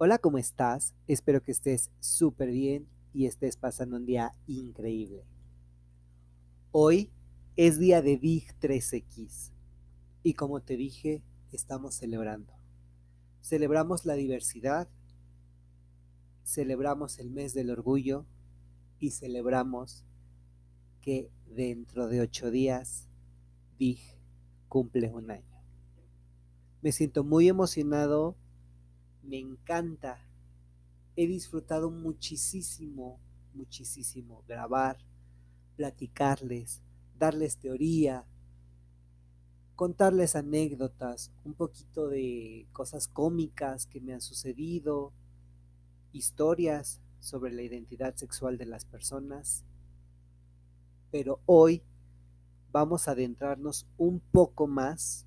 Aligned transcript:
Hola, 0.00 0.18
¿cómo 0.18 0.38
estás? 0.38 0.94
Espero 1.08 1.42
que 1.42 1.50
estés 1.50 1.90
súper 1.98 2.52
bien 2.52 2.86
y 3.12 3.26
estés 3.26 3.56
pasando 3.56 3.96
un 3.96 4.06
día 4.06 4.32
increíble. 4.46 5.24
Hoy 6.70 7.10
es 7.56 7.80
día 7.80 8.00
de 8.00 8.16
Big 8.16 8.56
3X 8.60 9.50
y 10.22 10.34
como 10.34 10.60
te 10.60 10.76
dije, 10.76 11.24
estamos 11.50 11.96
celebrando. 11.96 12.52
Celebramos 13.42 14.06
la 14.06 14.14
diversidad, 14.14 14.88
celebramos 16.44 17.18
el 17.18 17.30
mes 17.30 17.52
del 17.52 17.68
orgullo 17.68 18.24
y 19.00 19.10
celebramos 19.10 20.04
que 21.00 21.28
dentro 21.44 22.06
de 22.06 22.20
ocho 22.20 22.52
días 22.52 23.08
Big 23.80 23.98
cumple 24.68 25.10
un 25.10 25.32
año. 25.32 25.60
Me 26.82 26.92
siento 26.92 27.24
muy 27.24 27.48
emocionado 27.48 28.36
me 29.28 29.38
encanta. 29.38 30.18
He 31.16 31.26
disfrutado 31.26 31.90
muchísimo, 31.90 33.20
muchísimo 33.52 34.42
grabar, 34.48 34.96
platicarles, 35.76 36.80
darles 37.18 37.58
teoría, 37.58 38.24
contarles 39.76 40.34
anécdotas, 40.34 41.30
un 41.44 41.54
poquito 41.54 42.08
de 42.08 42.66
cosas 42.72 43.06
cómicas 43.08 43.86
que 43.86 44.00
me 44.00 44.14
han 44.14 44.20
sucedido, 44.20 45.12
historias 46.12 47.00
sobre 47.20 47.52
la 47.52 47.62
identidad 47.62 48.14
sexual 48.14 48.56
de 48.56 48.66
las 48.66 48.84
personas. 48.84 49.64
Pero 51.10 51.40
hoy 51.46 51.82
vamos 52.70 53.08
a 53.08 53.12
adentrarnos 53.12 53.86
un 53.98 54.20
poco 54.20 54.66
más 54.66 55.26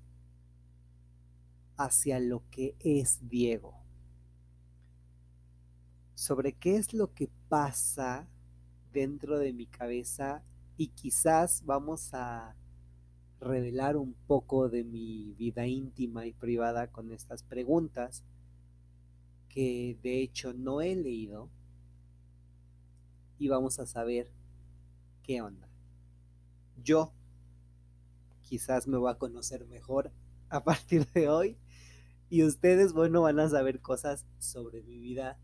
hacia 1.76 2.18
lo 2.18 2.42
que 2.50 2.74
es 2.80 3.18
Diego 3.28 3.81
sobre 6.22 6.52
qué 6.52 6.76
es 6.76 6.94
lo 6.94 7.12
que 7.14 7.28
pasa 7.48 8.28
dentro 8.92 9.40
de 9.40 9.52
mi 9.52 9.66
cabeza 9.66 10.44
y 10.76 10.88
quizás 10.88 11.64
vamos 11.66 12.14
a 12.14 12.54
revelar 13.40 13.96
un 13.96 14.14
poco 14.28 14.68
de 14.68 14.84
mi 14.84 15.32
vida 15.32 15.66
íntima 15.66 16.24
y 16.24 16.32
privada 16.32 16.92
con 16.92 17.10
estas 17.10 17.42
preguntas 17.42 18.22
que 19.48 19.98
de 20.00 20.22
hecho 20.22 20.52
no 20.52 20.80
he 20.80 20.94
leído 20.94 21.50
y 23.36 23.48
vamos 23.48 23.80
a 23.80 23.86
saber 23.86 24.30
qué 25.24 25.42
onda. 25.42 25.68
Yo 26.84 27.12
quizás 28.42 28.86
me 28.86 28.96
voy 28.96 29.10
a 29.10 29.18
conocer 29.18 29.66
mejor 29.66 30.12
a 30.50 30.62
partir 30.62 31.04
de 31.14 31.28
hoy 31.28 31.58
y 32.30 32.44
ustedes, 32.44 32.92
bueno, 32.92 33.22
van 33.22 33.40
a 33.40 33.48
saber 33.48 33.80
cosas 33.80 34.24
sobre 34.38 34.82
mi 34.82 35.00
vida 35.00 35.40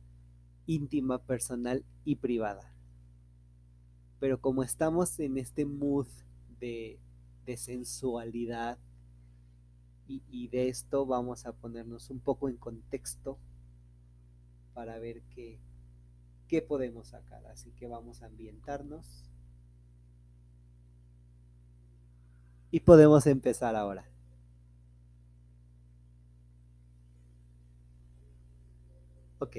íntima, 0.69 1.19
personal 1.19 1.85
y 2.05 2.17
privada. 2.17 2.73
Pero 4.21 4.41
como 4.41 4.63
estamos 4.63 5.19
en 5.19 5.39
este 5.39 5.65
mood 5.65 6.07
de, 6.61 7.01
sensualidad 7.57 8.79
y, 10.07 10.23
y, 10.29 10.49
de 10.49 10.69
esto 10.69 11.07
vamos 11.07 11.47
a 11.47 11.53
ponernos 11.55 12.11
un 12.11 12.21
poco 12.21 12.51
en 12.51 12.57
contexto 12.59 13.39
para 14.75 14.99
ver 14.99 15.23
qué, 15.35 15.59
qué 16.47 16.61
podemos 16.61 17.09
sacar. 17.09 17.47
Así 17.47 17.71
que 17.73 17.87
vamos 17.87 18.23
a 18.23 18.27
ambientarnos. 18.27 19.25
Y 22.71 22.81
podemos 22.81 23.27
empezar 23.27 23.75
ahora. 23.77 24.05
Ok. 29.39 29.57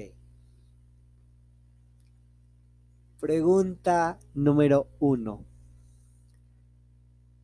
Pregunta 3.20 4.18
número 4.32 4.88
uno. 4.98 5.44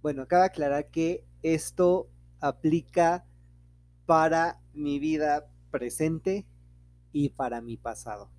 Bueno, 0.01 0.27
cabe 0.27 0.47
aclarar 0.47 0.87
que 0.87 1.23
esto 1.43 2.09
aplica 2.41 3.27
para 4.07 4.59
mi 4.73 4.99
vida 4.99 5.51
presente 5.71 6.47
y 7.13 7.29
para 7.29 7.61
mi 7.61 7.77
pasado. 7.77 8.31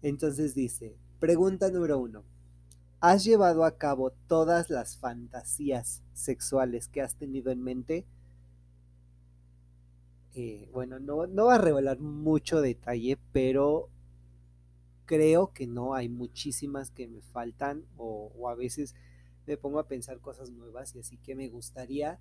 Entonces 0.00 0.54
dice, 0.54 0.96
pregunta 1.18 1.70
número 1.70 1.98
uno. 1.98 2.22
¿Has 3.00 3.24
llevado 3.24 3.64
a 3.64 3.76
cabo 3.78 4.12
todas 4.28 4.70
las 4.70 4.96
fantasías 4.96 6.04
sexuales 6.12 6.86
que 6.86 7.02
has 7.02 7.16
tenido 7.16 7.50
en 7.50 7.64
mente? 7.64 8.06
Eh, 10.34 10.68
bueno, 10.72 11.00
no, 11.00 11.26
no 11.26 11.46
va 11.46 11.56
a 11.56 11.58
revelar 11.58 11.98
mucho 11.98 12.60
detalle, 12.60 13.18
pero 13.32 13.90
creo 15.06 15.52
que 15.52 15.66
no, 15.66 15.94
hay 15.94 16.08
muchísimas 16.08 16.90
que 16.90 17.08
me 17.08 17.20
faltan 17.20 17.84
o, 17.96 18.48
a 18.48 18.54
veces 18.54 18.94
me 19.46 19.56
pongo 19.56 19.78
a 19.78 19.88
pensar 19.88 20.20
cosas 20.20 20.50
nuevas 20.50 20.94
y 20.94 21.00
así 21.00 21.16
que 21.18 21.34
me 21.34 21.48
gustaría. 21.48 22.20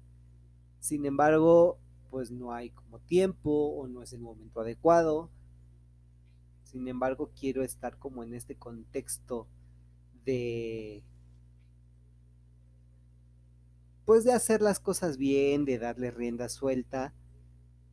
Sin 0.80 1.06
embargo, 1.06 1.78
pues 2.10 2.32
no 2.32 2.52
hay 2.52 2.72
como 2.72 3.00
tiempo 3.00 3.52
o 3.52 3.88
no 3.88 4.02
es 4.02 4.14
el 4.14 4.22
momento 4.22 4.62
adecuado. 4.62 5.30
Sin 6.64 6.88
embargo, 6.88 7.32
quiero 7.40 7.64
estar 7.64 7.98
como 7.98 8.24
en 8.24 8.34
este 8.34 8.56
contexto 8.56 9.48
de 10.26 11.04
pues 14.06 14.24
de 14.24 14.34
hacer 14.34 14.62
las 14.62 14.80
cosas 14.80 15.18
bien, 15.18 15.64
de 15.64 15.78
darle 15.78 16.12
rienda 16.12 16.50
suelta 16.50 17.14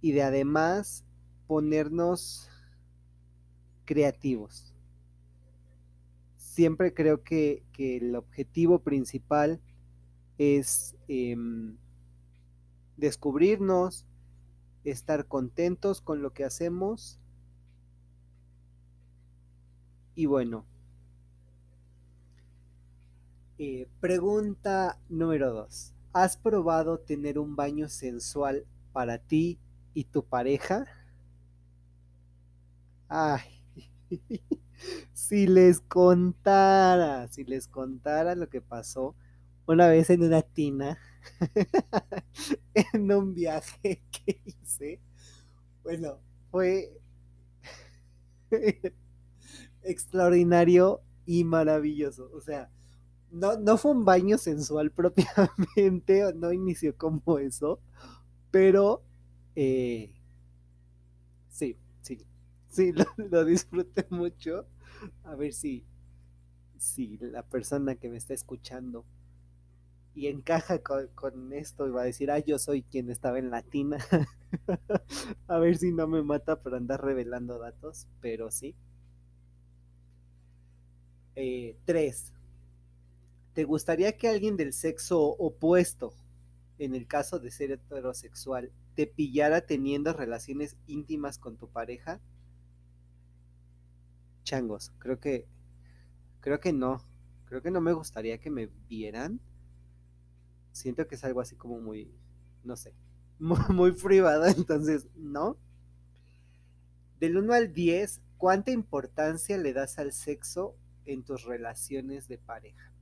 y 0.01 0.13
de 0.13 0.23
además 0.23 1.05
ponernos 1.47 2.49
creativos 3.85 4.75
siempre 6.59 6.93
creo 6.93 7.23
que, 7.23 7.63
el 7.79 8.17
objetivo 8.17 8.81
principal 8.81 9.61
es 10.39 10.97
em, 11.07 11.77
descubrirnos, 12.97 14.05
estar 14.83 15.27
contentos 15.27 16.01
con 16.01 16.21
lo 16.21 16.33
que 16.33 16.43
hacemos 16.43 17.21
y 20.17 20.27
bueno. 20.27 20.65
Eh, 23.59 23.87
pregunta 24.01 24.99
número 25.09 25.53
dos. 25.53 25.95
¿Has 26.13 26.37
probado 26.37 26.99
tener 26.99 27.39
un 27.39 27.55
baño 27.55 27.89
sensual 27.89 28.67
para 28.93 29.19
ti 29.19 29.61
y 29.95 30.03
tu 30.07 30.25
pareja? 30.25 30.87
Ay. 33.09 33.63
si 35.13 35.47
les 35.47 35.81
contara, 35.81 37.29
si 37.29 37.45
les 37.45 37.69
contara 37.69 38.35
lo 38.35 38.49
que 38.49 38.61
pasó 38.61 39.15
una 39.67 39.89
vez 39.89 40.11
en 40.11 40.23
una 40.23 40.43
tina, 40.43 40.99
en 42.75 43.13
un 43.13 43.35
viaje 43.35 44.03
que 44.11 44.41
hice, 44.45 45.01
bueno, 45.83 46.19
fue 46.51 46.91
extraordinario 49.83 51.03
y 51.27 51.45
maravilloso. 51.45 52.31
O 52.35 52.41
sea, 52.41 52.71
no, 53.31 53.59
no 53.59 53.77
fue 53.77 53.93
un 53.93 54.05
baño 54.05 54.39
sensual 54.39 54.91
propiamente, 54.91 56.33
no 56.35 56.53
inició 56.53 56.97
como 56.97 57.39
eso, 57.39 57.81
pero 58.51 59.03
eh, 59.55 60.13
sí, 61.51 61.77
sí, 62.01 62.19
sí, 62.69 62.93
lo, 63.17 63.45
disfruté 63.45 64.07
mucho. 64.11 64.67
A 65.25 65.35
ver 65.35 65.53
si, 65.53 65.85
si 66.79 67.19
la 67.19 67.43
persona 67.43 67.97
que 67.97 68.09
me 68.09 68.17
está 68.17 68.35
escuchando 68.35 69.05
y 70.15 70.27
encaja 70.27 70.81
con, 70.81 71.53
esto 71.53 71.87
y 71.87 71.91
va 71.91 72.03
a 72.03 72.07
decir, 72.07 72.31
ah, 72.31 72.41
yo 72.41 72.59
soy 72.59 72.83
quien 72.83 73.09
estaba 73.09 73.39
en 73.39 73.51
latina. 73.51 73.99
a 75.47 75.59
ver 75.59 75.79
si 75.79 75.93
no 75.93 76.09
me 76.09 76.23
mata 76.23 76.61
por 76.61 76.75
andar 76.75 77.05
revelando 77.05 77.59
datos, 77.59 78.09
pero 78.21 78.51
sí. 78.51 78.75
Eh, 81.37 81.77
tres. 81.85 82.33
¿Te 83.55 83.63
gustaría 83.63 84.17
que 84.17 84.29
alguien 84.29 84.57
del 84.57 84.73
sexo 84.73 85.21
opuesto, 85.21 86.13
en 86.79 86.97
el 86.97 87.07
caso 87.07 87.39
de 87.39 87.53
ser 87.53 87.71
heterosexual, 87.71 88.73
te 88.97 89.07
pillara 89.07 89.61
teniendo 89.61 90.13
relaciones 90.13 90.77
íntimas 90.89 91.39
con 91.39 91.57
tu 91.57 91.69
pareja? 91.69 92.21
Changos. 94.49 94.93
Creo 94.99 95.21
que, 95.21 95.47
creo 96.41 96.59
que 96.61 96.73
no. 96.73 97.05
Creo 97.45 97.63
que 97.63 97.71
no 97.71 97.81
me 97.81 97.93
gustaría 97.93 98.39
que 98.39 98.51
me 98.51 98.67
vieran. 98.89 99.41
Siento 100.73 101.07
que 101.07 101.17
es 101.17 101.25
algo 101.25 101.41
así 101.41 101.57
como 101.57 101.81
muy, 101.81 102.11
no 102.65 102.77
sé, 102.77 102.95
muy, 103.39 103.93
privado, 103.93 104.47
entonces, 104.47 105.09
¿no? 105.17 105.57
Del 107.21 107.37
1 107.37 107.53
al 107.53 107.73
10, 107.73 108.21
¿cuánta 108.37 108.71
importancia 108.71 109.59
le 109.59 109.73
das 109.73 109.99
al 109.99 110.13
sexo 110.13 110.77
en 111.05 111.25
tus 111.25 111.45
relaciones 111.45 112.29
de 112.29 112.39
pareja? 112.39 112.93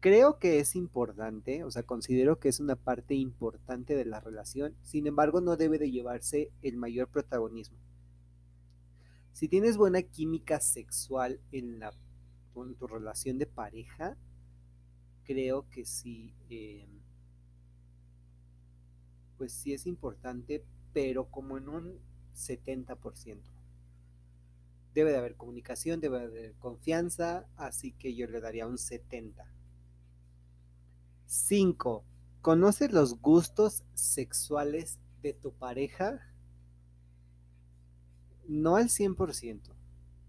creo 0.00 0.40
que 0.40 0.58
es 0.58 0.74
importante, 0.74 1.62
o 1.62 1.70
sea, 1.70 1.84
considero 1.84 2.40
que 2.40 2.48
es 2.48 2.58
una 2.58 2.74
parte 2.74 3.14
importante 3.14 3.94
de 3.94 4.04
la 4.04 4.18
relación, 4.18 4.74
sin 4.82 5.06
embargo 5.06 5.40
no 5.40 5.56
debe 5.56 5.78
de 5.78 5.92
llevarse 5.92 6.50
el 6.60 6.76
mayor 6.76 7.06
protagonismo. 7.06 7.78
Si 9.32 9.48
tienes 9.48 9.76
buena 9.76 10.02
química 10.02 10.60
sexual 10.60 11.40
en, 11.52 11.78
la, 11.78 11.92
en 12.56 12.74
tu 12.74 12.86
relación 12.86 13.38
de 13.38 13.46
pareja, 13.46 14.16
creo 15.24 15.68
que 15.70 15.84
sí, 15.84 16.34
eh, 16.50 16.86
pues 19.38 19.52
sí 19.52 19.72
es 19.72 19.86
importante, 19.86 20.64
pero 20.92 21.26
como 21.30 21.56
en 21.56 21.68
un 21.68 21.98
70%. 22.34 23.40
Debe 24.94 25.10
de 25.10 25.16
haber 25.16 25.36
comunicación, 25.36 26.00
debe 26.00 26.18
de 26.18 26.24
haber 26.26 26.54
confianza, 26.56 27.46
así 27.56 27.92
que 27.92 28.14
yo 28.14 28.26
le 28.26 28.40
daría 28.40 28.66
un 28.66 28.76
70%. 28.76 29.32
5. 31.26 32.04
¿Conoces 32.42 32.92
los 32.92 33.18
gustos 33.22 33.84
sexuales 33.94 34.98
de 35.22 35.32
tu 35.32 35.52
pareja? 35.52 36.20
No 38.48 38.76
al 38.76 38.88
100%. 38.88 39.74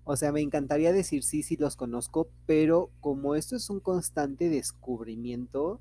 O 0.06 0.15
sea, 0.18 0.31
me 0.31 0.42
encantaría 0.42 0.92
decir 0.92 1.24
sí, 1.24 1.44
sí 1.44 1.56
los 1.56 1.75
conozco, 1.75 2.30
pero 2.45 2.89
como 3.00 3.36
esto 3.36 3.56
es 3.56 3.69
un 3.69 3.80
constante 3.80 4.50
descubrimiento, 4.50 5.80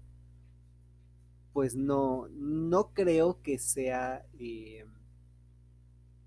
pues 1.52 1.74
no, 1.74 2.28
no 2.30 2.92
creo 2.94 3.42
que 3.42 3.58
sea 3.58 4.24
eh, 4.38 4.84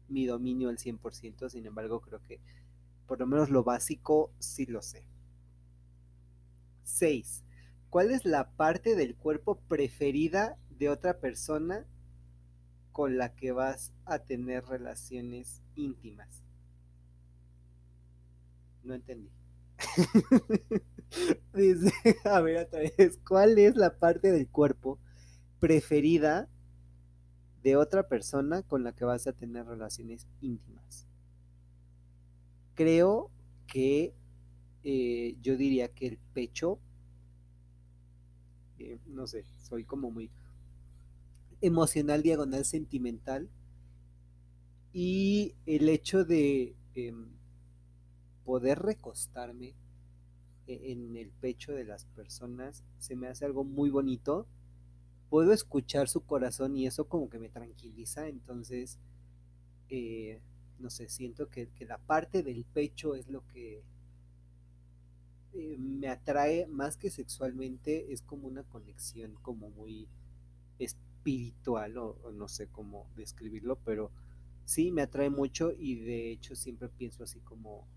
mi 0.10 0.26
dominio 0.26 0.70
al 0.70 0.78
100%, 0.78 1.50
sin 1.50 1.66
embargo 1.66 2.02
creo 2.02 2.22
que 2.22 2.40
por 3.08 3.20
lo 3.20 3.28
menos 3.28 3.50
lo 3.50 3.64
básico 3.64 4.32
sí 4.40 4.66
lo 4.66 4.82
sé. 4.82 5.06
6. 6.84 7.44
¿Cuál 7.90 8.12
es 8.12 8.26
la 8.26 8.50
parte 8.52 8.96
del 8.96 9.16
cuerpo 9.16 9.60
preferida 9.68 10.58
de 10.78 10.90
otra 10.90 11.20
persona 11.20 11.86
con 12.96 13.18
la 13.18 13.36
que 13.36 13.52
vas 13.52 13.92
a 14.06 14.20
tener 14.20 14.64
relaciones 14.64 15.62
íntimas? 15.76 16.46
No 18.84 18.94
entendí. 18.94 19.30
Dice, 21.54 21.92
a 22.24 22.40
ver 22.40 22.66
otra 22.66 22.80
vez, 22.80 23.20
¿cuál 23.28 23.60
es 23.60 23.76
la 23.76 24.00
parte 24.00 24.32
del 24.32 24.48
cuerpo 24.48 24.98
preferida 25.60 26.48
de 27.64 27.76
otra 27.76 28.08
persona 28.08 28.64
con 28.64 28.86
la 28.86 28.94
que 28.94 29.04
vas 29.04 29.28
a 29.28 29.34
tener 29.34 29.66
relaciones 29.66 30.26
íntimas? 30.40 31.06
Creo 32.76 33.30
que 33.68 34.14
eh, 34.86 35.36
yo 35.42 35.58
diría 35.58 35.90
que 35.90 36.08
el 36.08 36.18
pecho 36.34 36.80
eh, 38.80 38.98
no 39.08 39.28
sé, 39.28 39.44
soy 39.58 39.84
como 39.84 40.12
muy 40.12 40.32
emocional, 41.62 42.22
diagonal, 42.22 42.66
sentimental. 42.66 43.50
Y 44.94 45.56
el 45.66 45.90
hecho 45.90 46.24
de 46.24 46.76
em, 46.94 47.28
poder 48.46 48.80
recostarme 48.80 49.76
e-, 50.68 50.92
en 50.92 51.16
el 51.18 51.32
pecho 51.32 51.74
de 51.74 51.84
las 51.84 52.06
personas 52.06 52.84
se 53.00 53.16
me 53.16 53.28
hace 53.28 53.46
algo 53.46 53.64
muy 53.64 53.90
bonito. 53.90 54.48
Puedo 55.30 55.52
escuchar 55.54 56.08
su 56.08 56.22
corazón 56.26 56.78
y 56.78 56.88
eso 56.88 57.08
como 57.08 57.30
que 57.30 57.40
me 57.40 57.50
tranquiliza. 57.50 58.28
Entonces, 58.28 59.00
eh, 59.90 60.42
no 60.80 60.90
sé, 60.90 61.10
siento 61.10 61.50
que, 61.50 61.70
que 61.70 61.86
la 61.86 61.98
parte 61.98 62.44
del 62.44 62.66
pecho 62.66 63.16
es 63.16 63.28
lo 63.28 63.46
que 63.48 63.84
eh, 65.58 65.78
me 65.80 66.10
atrae 66.10 66.68
más 66.68 66.98
que 66.98 67.10
sexualmente, 67.10 68.12
es 68.12 68.22
como 68.22 68.46
una 68.46 68.64
conexión 68.64 69.36
como 69.42 69.70
muy 69.70 70.10
espiritual 71.26 71.98
o, 71.98 72.32
no 72.34 72.48
sé 72.48 72.68
cómo 72.68 73.10
describirlo, 73.16 73.78
pero 73.84 74.12
sí 74.64 74.92
me 74.92 75.02
atrae 75.02 75.30
mucho 75.30 75.72
y 75.72 75.96
de 75.96 76.32
hecho 76.32 76.56
siempre 76.56 76.88
pienso 76.90 77.24
así 77.24 77.40
como, 77.40 77.88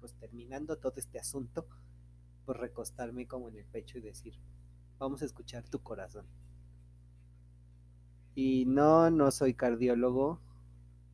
pues 0.00 0.12
terminando 0.14 0.76
todo 0.76 0.94
este 0.96 1.18
asunto, 1.18 1.66
pues 2.44 2.58
recostarme 2.58 3.26
como 3.26 3.48
en 3.48 3.56
el 3.56 3.64
pecho 3.64 3.98
y 3.98 4.02
decir, 4.02 4.34
vamos 4.98 5.22
a 5.22 5.24
escuchar 5.24 5.64
tu 5.68 5.80
corazón. 5.80 6.26
Y 8.34 8.66
no, 8.66 9.10
no 9.10 9.30
soy 9.30 9.54
cardiólogo, 9.54 10.38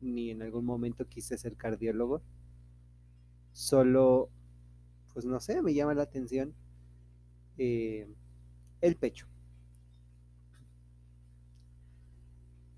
ni 0.01 0.31
en 0.31 0.41
algún 0.41 0.65
momento 0.65 1.07
quise 1.07 1.37
ser 1.37 1.55
cardiólogo. 1.55 2.21
Solo 3.53 4.29
pues 5.13 5.25
no 5.25 5.39
sé, 5.39 5.61
me 5.61 5.73
llama 5.73 5.93
la 5.93 6.03
atención 6.03 6.53
eh, 7.57 8.07
el 8.81 8.95
pecho. 8.97 9.27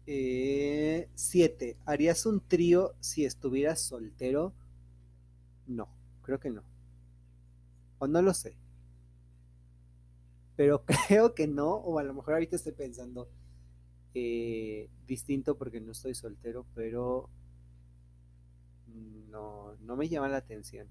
Eh, 0.08 1.10
siete, 1.16 1.78
¿harías 1.86 2.26
un 2.26 2.40
trío 2.42 2.94
si 3.00 3.26
estuvieras 3.26 3.82
soltero? 3.82 4.54
No, 5.68 5.88
creo 6.24 6.40
que 6.40 6.50
no. 6.50 6.64
O 8.00 8.08
no 8.08 8.22
lo 8.22 8.34
sé. 8.34 8.56
Pero 10.56 10.84
creo 11.08 11.34
que 11.36 11.48
no, 11.48 11.72
o 11.76 12.00
a 12.00 12.04
lo 12.04 12.14
mejor 12.14 12.36
ahorita 12.36 12.56
estoy 12.56 12.74
pensando 12.74 13.30
eh, 14.14 14.90
distinto 15.08 15.58
porque 15.58 15.82
no 15.82 15.92
estoy 15.92 16.16
soltero, 16.16 16.66
pero 16.76 17.30
no, 19.30 19.76
no 19.82 19.96
me 19.96 20.08
llama 20.10 20.30
la 20.30 20.38
atención. 20.38 20.88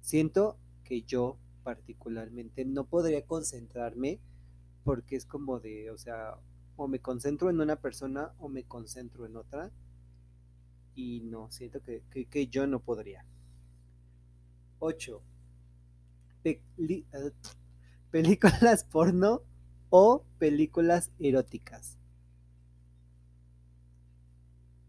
Siento 0.00 0.56
que 0.84 1.02
yo 1.02 1.36
particularmente 1.62 2.64
no 2.64 2.84
podría 2.86 3.24
concentrarme 3.26 4.18
porque 4.84 5.16
es 5.16 5.26
como 5.26 5.60
de, 5.60 5.90
o 5.90 5.98
sea, 5.98 6.36
o 6.78 6.86
me 6.86 7.00
concentro 7.00 7.50
en 7.50 7.60
una 7.60 7.76
persona 7.76 8.32
o 8.38 8.48
me 8.48 8.62
concentro 8.62 9.26
en 9.26 9.36
otra 9.36 9.70
y 10.94 11.20
no, 11.20 11.50
siento 11.50 11.80
que, 11.82 12.46
yo 12.48 12.66
no 12.66 12.80
podría. 12.80 13.24
8. 14.78 15.22
Eh, 16.44 16.60
películas 18.12 18.84
porno 18.84 19.42
o 19.90 20.24
películas 20.38 21.10
eróticas. 21.18 21.98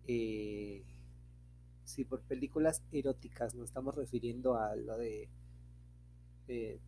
Eh, 0.07 0.85
si 1.85 2.05
por 2.05 2.21
películas 2.21 2.83
eróticas 2.91 3.55
nos 3.55 3.65
estamos 3.65 3.95
refiriendo 3.95 4.55
a 4.55 4.75
lo 4.75 4.95
de 4.95 5.29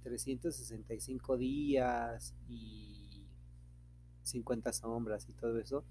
365 0.04 1.38
días 1.38 2.36
y 2.48 3.01
50 4.24 4.74
sombras 4.74 5.28
y 5.30 5.34
todo 5.34 5.60
eso, 5.60 5.84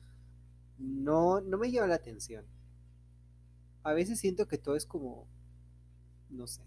no, 0.79 1.41
no 1.41 1.59
me 1.59 1.71
llama 1.71 1.89
la 1.89 1.97
atención. 1.97 2.45
A 3.83 3.93
veces 3.93 4.19
siento 4.19 4.47
que 4.47 4.59
todo 4.59 4.77
es 4.77 4.87
como, 4.87 5.27
no 6.31 6.47
sé, 6.47 6.63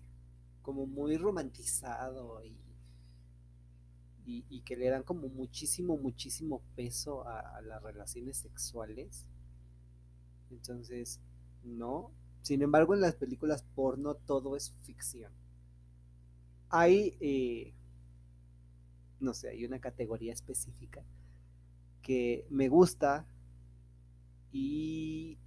como 0.61 0.85
muy 0.85 1.17
romantizado 1.17 2.43
y, 2.43 2.55
y, 4.25 4.61
que 4.61 4.77
le 4.77 4.89
dan 4.89 5.03
como 5.03 5.27
muchísimo, 5.27 5.97
muchísimo 5.97 6.61
peso 6.75 7.27
a 7.27 7.61
las 7.61 7.83
relaciones 7.83 8.38
sexuales. 8.38 9.25
Entonces, 10.49 11.19
no, 11.63 12.11
sin 12.43 12.61
embargo, 12.61 12.93
en 12.93 12.99
las 12.99 13.15
películas 13.15 13.63
porno 13.73 14.15
todo 14.15 14.57
es 14.57 14.73
ficción. 14.83 15.31
Hay, 16.69 17.15
eh, 17.21 17.73
no 19.21 19.33
sé, 19.33 19.49
hay 19.49 19.63
una 19.63 19.79
categoría 19.79 20.33
específica 20.33 21.03
que 22.03 22.45
me 22.50 22.69
gusta 22.69 23.25
y 24.51 25.39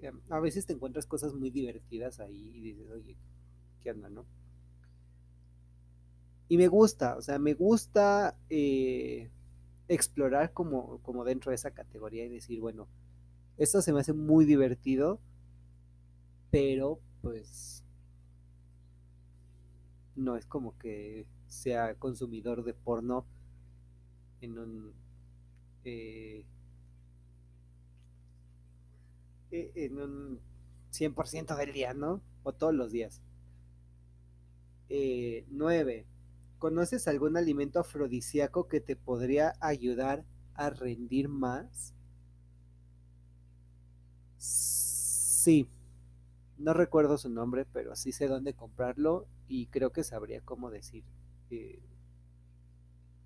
em, 0.00 0.20
a 0.28 0.40
veces 0.40 0.66
te 0.66 0.74
encuentras 0.74 1.06
cosas 1.06 1.32
muy 1.32 1.48
divertidas 1.50 2.20
ahí 2.20 2.52
y 2.54 2.60
dices, 2.60 2.90
oye, 2.90 3.16
¿qué 3.80 3.92
onda, 3.92 4.10
no? 4.10 4.26
Y 6.48 6.58
me 6.58 6.68
gusta, 6.68 7.16
o 7.16 7.22
sea, 7.22 7.38
me 7.38 7.54
gusta 7.54 8.36
eh, 8.50 9.30
explorar 9.88 10.52
como, 10.52 10.98
como 10.98 11.24
dentro 11.24 11.50
de 11.50 11.56
esa 11.56 11.70
categoría 11.70 12.24
y 12.26 12.28
decir, 12.28 12.60
bueno, 12.60 12.88
esto 13.56 13.80
se 13.80 13.92
me 13.92 14.00
hace 14.00 14.12
muy 14.12 14.44
divertido 14.44 15.20
pero 16.50 17.00
pues 17.20 17.84
no 20.16 20.36
es 20.36 20.46
como 20.46 20.76
que 20.78 21.26
sea 21.46 21.94
consumidor 21.94 22.64
de 22.64 22.74
porno 22.74 23.26
en 24.40 24.58
un 24.58 24.92
eh, 25.88 26.44
e, 29.50 29.72
en 29.74 29.98
un 30.00 30.40
100% 30.90 31.56
del 31.56 31.72
día, 31.72 31.94
¿no? 31.94 32.22
O 32.42 32.52
todos 32.52 32.74
los 32.74 32.92
días. 32.92 33.20
Eh, 34.88 35.44
9. 35.50 36.06
¿Conoces 36.58 37.06
algún 37.08 37.36
alimento 37.36 37.78
afrodisíaco 37.80 38.68
que 38.68 38.80
te 38.80 38.96
podría 38.96 39.54
ayudar 39.60 40.24
a 40.54 40.70
rendir 40.70 41.28
más? 41.28 41.94
Sí. 44.36 45.68
No 46.58 46.74
recuerdo 46.74 47.18
su 47.18 47.28
nombre, 47.30 47.64
pero 47.72 47.94
sí 47.96 48.12
sé 48.12 48.28
dónde 48.28 48.54
comprarlo 48.54 49.26
y 49.48 49.66
creo 49.68 49.90
que 49.92 50.04
sabría 50.04 50.40
cómo 50.42 50.70
decir 50.70 51.04
eh, 51.50 51.80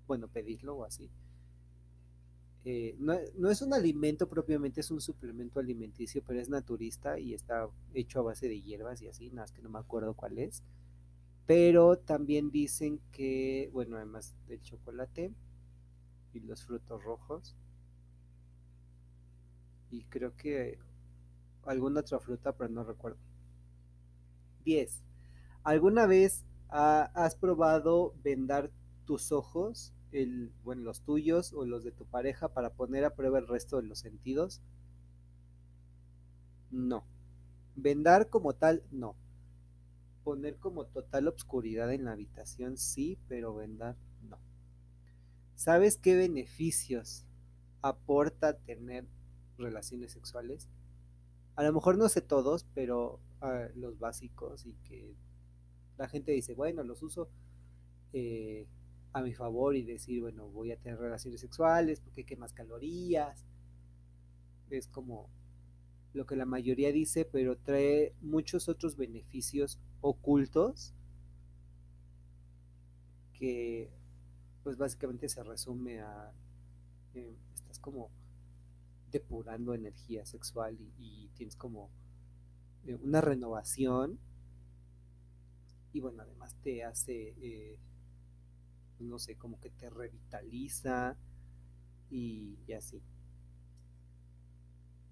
bueno, 0.07 0.27
pedirlo 0.27 0.75
o 0.77 0.85
así. 0.85 1.09
Eh, 2.65 2.95
no, 2.97 3.15
no, 3.37 3.49
es 3.49 3.61
un 3.61 3.73
alimento 3.73 4.29
propiamente, 4.29 4.81
es 4.81 4.91
un 4.91 5.01
suplemento 5.01 5.59
alimenticio, 5.59 6.23
pero 6.25 6.39
es 6.39 6.49
naturista 6.49 7.19
y 7.19 7.33
está 7.33 7.67
hecho 7.93 8.19
a 8.19 8.23
base 8.23 8.47
de 8.47 8.61
hierbas 8.61 9.01
y 9.01 9.07
así, 9.07 9.29
nada 9.29 9.43
más 9.43 9.51
que 9.51 9.61
no 9.61 9.69
me 9.69 9.79
acuerdo 9.79 10.13
cuál 10.13 10.37
es. 10.37 10.63
Pero 11.45 11.97
también 11.97 12.51
dicen 12.51 13.01
que, 13.11 13.69
bueno, 13.73 13.97
además 13.97 14.33
del 14.47 14.61
chocolate 14.61 15.33
y 16.33 16.39
los 16.39 16.63
frutos 16.65 17.03
rojos, 17.03 17.55
y 19.91 20.05
creo 20.05 20.35
que 20.35 20.79
alguna 21.65 21.99
otra 21.99 22.19
fruta, 22.19 22.53
pero 22.53 22.69
no 22.69 22.83
recuerdo. 22.83 23.17
10. 24.65 25.03
¿Alguna 25.63 26.05
vez 26.05 26.45
has 26.69 27.35
probado 27.35 28.15
vendar 28.23 28.71
tus 29.05 29.31
ojos, 29.31 29.93
el, 30.13 30.51
bueno, 30.63 30.83
los 30.83 31.01
tuyos 31.01 31.53
o 31.53 31.65
los 31.65 31.83
de 31.83 31.91
tu 31.91 32.05
pareja 32.05 32.47
para 32.47 32.69
poner 32.69 33.03
a 33.03 33.15
prueba 33.15 33.39
el 33.39 33.47
resto 33.47 33.77
de 33.77 33.87
los 33.87 33.99
sentidos? 33.99 34.61
No. 36.71 37.05
Vendar 37.75 38.29
como 38.29 38.53
tal, 38.53 38.83
no. 38.91 39.15
Poner 40.23 40.57
como 40.57 40.85
total 40.85 41.27
obscuridad 41.27 41.91
en 41.91 42.05
la 42.05 42.13
habitación, 42.13 42.77
sí, 42.77 43.17
pero 43.27 43.55
vendar, 43.55 43.97
no. 44.29 44.37
¿Sabes 45.55 45.97
qué 45.97 46.15
beneficios 46.15 47.25
aporta 47.81 48.57
tener 48.57 49.05
relaciones 49.57 50.11
sexuales? 50.13 50.69
A 51.55 51.63
lo 51.63 51.73
mejor 51.73 51.97
no 51.97 52.07
sé 52.07 52.21
todos, 52.21 52.65
pero 52.73 53.19
uh, 53.41 53.77
los 53.77 53.99
básicos 53.99 54.65
y 54.65 54.73
que 54.83 55.15
la 55.97 56.07
gente 56.07 56.31
dice, 56.31 56.53
bueno, 56.53 56.83
los 56.83 57.03
uso 57.03 57.29
eh, 58.13 58.67
a 59.13 59.21
mi 59.21 59.33
favor 59.33 59.75
y 59.75 59.83
decir, 59.83 60.21
bueno, 60.21 60.49
voy 60.49 60.71
a 60.71 60.77
tener 60.77 60.99
relaciones 60.99 61.39
sexuales 61.41 62.01
porque 62.01 62.35
más 62.35 62.53
calorías. 62.53 63.45
Es 64.69 64.87
como 64.87 65.29
lo 66.13 66.25
que 66.25 66.35
la 66.35 66.45
mayoría 66.45 66.91
dice, 66.91 67.25
pero 67.25 67.57
trae 67.57 68.13
muchos 68.21 68.69
otros 68.69 68.97
beneficios 68.97 69.79
ocultos 70.01 70.93
que 73.33 73.91
pues 74.63 74.77
básicamente 74.77 75.27
se 75.29 75.43
resume 75.43 76.01
a 76.01 76.31
eh, 77.13 77.35
estás 77.53 77.79
como 77.79 78.09
depurando 79.11 79.73
energía 79.73 80.25
sexual 80.25 80.77
y, 80.79 80.93
y 80.97 81.29
tienes 81.35 81.55
como 81.55 81.89
eh, 82.85 82.95
una 82.95 83.21
renovación 83.21 84.17
y 85.91 85.99
bueno 85.99 86.23
además 86.23 86.55
te 86.63 86.83
hace 86.83 87.35
eh, 87.41 87.77
no 88.99 89.19
sé 89.19 89.35
como 89.35 89.59
que 89.59 89.69
te 89.69 89.89
revitaliza 89.89 91.17
y, 92.09 92.57
y 92.67 92.73
así 92.73 93.01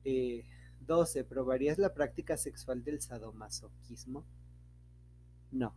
eh, 0.03 0.45
12. 0.81 1.23
¿Probarías 1.23 1.77
la 1.77 1.93
práctica 1.93 2.37
sexual 2.37 2.83
del 2.83 3.01
sadomasoquismo? 3.01 4.25
No. 5.51 5.73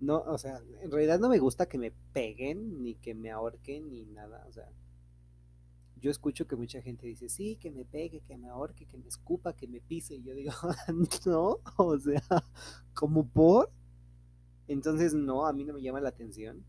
No, 0.00 0.18
o 0.26 0.38
sea, 0.38 0.60
en 0.82 0.90
realidad 0.90 1.18
no 1.18 1.28
me 1.28 1.38
gusta 1.38 1.66
que 1.66 1.78
me 1.78 1.92
peguen, 2.12 2.82
ni 2.82 2.94
que 2.96 3.14
me 3.14 3.30
ahorquen, 3.30 3.90
ni 3.90 4.04
nada. 4.04 4.44
O 4.48 4.52
sea, 4.52 4.68
yo 6.00 6.10
escucho 6.10 6.46
que 6.46 6.56
mucha 6.56 6.82
gente 6.82 7.06
dice, 7.06 7.28
sí, 7.28 7.56
que 7.56 7.70
me 7.70 7.84
pegue, 7.84 8.20
que 8.20 8.36
me 8.36 8.48
ahorque, 8.48 8.86
que 8.86 8.98
me 8.98 9.08
escupa, 9.08 9.54
que 9.54 9.66
me 9.68 9.80
pise. 9.80 10.16
Y 10.16 10.22
yo 10.24 10.34
digo, 10.34 10.52
no, 11.26 11.60
o 11.76 11.98
sea, 11.98 12.22
como 12.92 13.26
por. 13.26 13.70
Entonces, 14.68 15.14
no, 15.14 15.46
a 15.46 15.52
mí 15.52 15.64
no 15.64 15.74
me 15.74 15.82
llama 15.82 16.00
la 16.00 16.10
atención. 16.10 16.64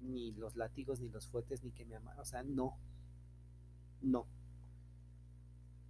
Ni 0.00 0.32
los 0.32 0.56
látigos, 0.56 1.00
ni 1.00 1.08
los 1.08 1.28
fuetes, 1.28 1.62
ni 1.64 1.70
que 1.70 1.84
me 1.84 1.96
aman. 1.96 2.18
O 2.18 2.24
sea, 2.24 2.42
no. 2.42 2.76
No. 4.00 4.26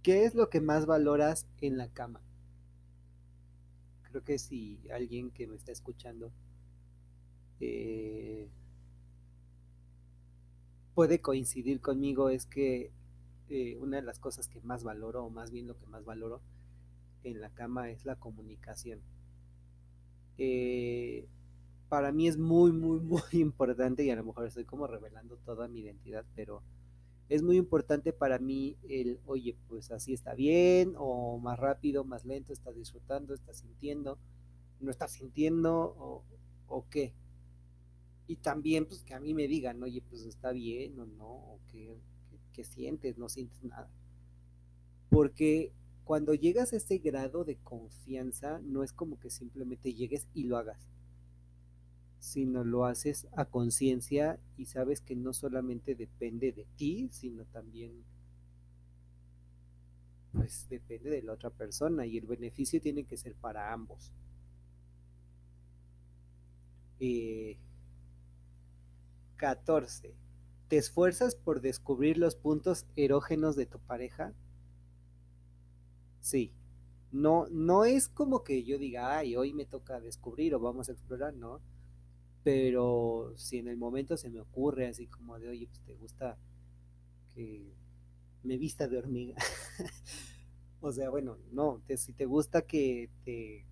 ¿Qué 0.01 0.25
es 0.25 0.33
lo 0.33 0.49
que 0.49 0.61
más 0.61 0.85
valoras 0.85 1.45
en 1.61 1.77
la 1.77 1.89
cama? 1.89 2.21
Creo 4.03 4.23
que 4.23 4.39
si 4.39 4.79
alguien 4.91 5.29
que 5.29 5.45
me 5.45 5.55
está 5.55 5.71
escuchando 5.71 6.31
eh, 7.59 8.49
puede 10.95 11.21
coincidir 11.21 11.81
conmigo 11.81 12.29
es 12.29 12.45
que 12.45 12.91
eh, 13.49 13.77
una 13.79 13.97
de 13.97 14.03
las 14.03 14.19
cosas 14.19 14.47
que 14.47 14.61
más 14.61 14.83
valoro, 14.83 15.25
o 15.25 15.29
más 15.29 15.51
bien 15.51 15.67
lo 15.67 15.77
que 15.77 15.85
más 15.87 16.05
valoro 16.05 16.41
en 17.23 17.41
la 17.41 17.49
cama 17.49 17.89
es 17.89 18.05
la 18.05 18.15
comunicación. 18.15 19.01
Eh, 20.37 21.27
para 21.89 22.11
mí 22.11 22.27
es 22.27 22.37
muy, 22.37 22.71
muy, 22.71 22.99
muy 23.01 23.21
importante 23.33 24.03
y 24.03 24.11
a 24.11 24.15
lo 24.15 24.23
mejor 24.23 24.45
estoy 24.45 24.65
como 24.65 24.87
revelando 24.87 25.37
toda 25.37 25.67
mi 25.67 25.81
identidad, 25.81 26.25
pero 26.35 26.61
es 27.27 27.43
muy 27.43 27.57
importante 27.57 28.13
para 28.13 28.39
mí 28.39 28.77
el, 28.87 29.19
oye, 29.25 29.55
pues 29.67 29.91
así 29.91 30.13
está 30.13 30.33
bien, 30.33 30.93
o 30.97 31.37
más 31.37 31.59
rápido, 31.59 32.03
más 32.03 32.25
lento, 32.25 32.53
estás 32.53 32.75
disfrutando, 32.75 33.33
estás 33.33 33.57
sintiendo, 33.57 34.17
no 34.79 34.89
estás 34.89 35.11
sintiendo, 35.11 35.95
o, 35.97 36.23
o 36.67 36.89
qué. 36.89 37.13
Y 38.25 38.37
también, 38.37 38.85
pues 38.85 39.03
que 39.03 39.13
a 39.13 39.19
mí 39.19 39.33
me 39.33 39.47
digan, 39.47 39.81
oye, 39.83 40.01
pues 40.01 40.23
está 40.23 40.51
bien 40.51 40.99
o 40.99 41.05
no, 41.05 41.27
o 41.27 41.59
qué, 41.71 41.99
qué, 42.53 42.63
sientes, 42.63 43.17
no 43.17 43.29
sientes 43.29 43.63
nada. 43.63 43.91
Porque 45.09 45.71
cuando 46.03 46.33
llegas 46.33 46.73
a 46.73 46.77
ese 46.77 46.97
grado 46.97 47.43
de 47.43 47.57
confianza, 47.57 48.59
no 48.63 48.81
es 48.81 48.91
como 48.91 49.19
que 49.19 49.29
simplemente 49.29 49.93
llegues 49.93 50.27
y 50.33 50.45
lo 50.45 50.57
hagas 50.57 50.89
sino 52.19 52.63
lo 52.63 52.85
haces 52.85 53.27
a 53.35 53.45
conciencia 53.45 54.39
y 54.57 54.65
sabes 54.65 55.01
que 55.01 55.15
no 55.15 55.33
solamente 55.33 55.95
depende 55.95 56.51
de 56.51 56.65
ti, 56.75 57.09
sino 57.11 57.45
también 57.45 58.03
pues 60.33 60.67
depende 60.69 61.09
de 61.09 61.23
la 61.23 61.33
otra 61.33 61.49
persona 61.49 62.05
y 62.05 62.17
el 62.17 62.27
beneficio 62.27 62.79
tiene 62.81 63.03
que 63.05 63.17
ser 63.17 63.33
para 63.35 63.73
ambos. 63.73 64.11
Eh, 66.99 67.57
14. 69.37 70.13
¿Te 70.67 70.77
esfuerzas 70.77 71.35
por 71.35 71.61
descubrir 71.61 72.17
los 72.17 72.35
puntos 72.35 72.85
erógenos 72.95 73.55
de 73.55 73.65
tu 73.65 73.79
pareja? 73.79 74.33
Sí. 76.21 76.53
No, 77.11 77.47
no 77.49 77.85
es 77.85 78.07
como 78.07 78.43
que 78.43 78.63
yo 78.63 78.77
diga, 78.77 79.17
ay, 79.17 79.35
hoy 79.35 79.53
me 79.53 79.65
toca 79.65 79.99
descubrir 79.99 80.53
o 80.53 80.59
vamos 80.59 80.89
a 80.89 80.91
explorar, 80.91 81.33
no 81.33 81.59
pero 82.49 83.31
si 83.35 83.59
en 83.59 83.67
el 83.67 83.77
momento 83.77 84.17
se 84.17 84.31
me 84.31 84.39
ocurre 84.39 84.87
así 84.87 85.05
como 85.05 85.37
de, 85.37 85.49
oye, 85.49 85.67
pues 85.67 85.81
te 85.81 85.93
gusta 85.93 86.35
que 87.35 87.75
me 88.41 88.57
vista 88.57 88.87
de 88.87 88.97
hormiga. 88.97 89.35
o 90.81 90.91
sea, 90.91 91.11
bueno, 91.11 91.37
no, 91.51 91.79
si 91.95 92.11
te 92.13 92.25
gusta 92.25 92.63
que 92.63 93.11
te 93.23 93.67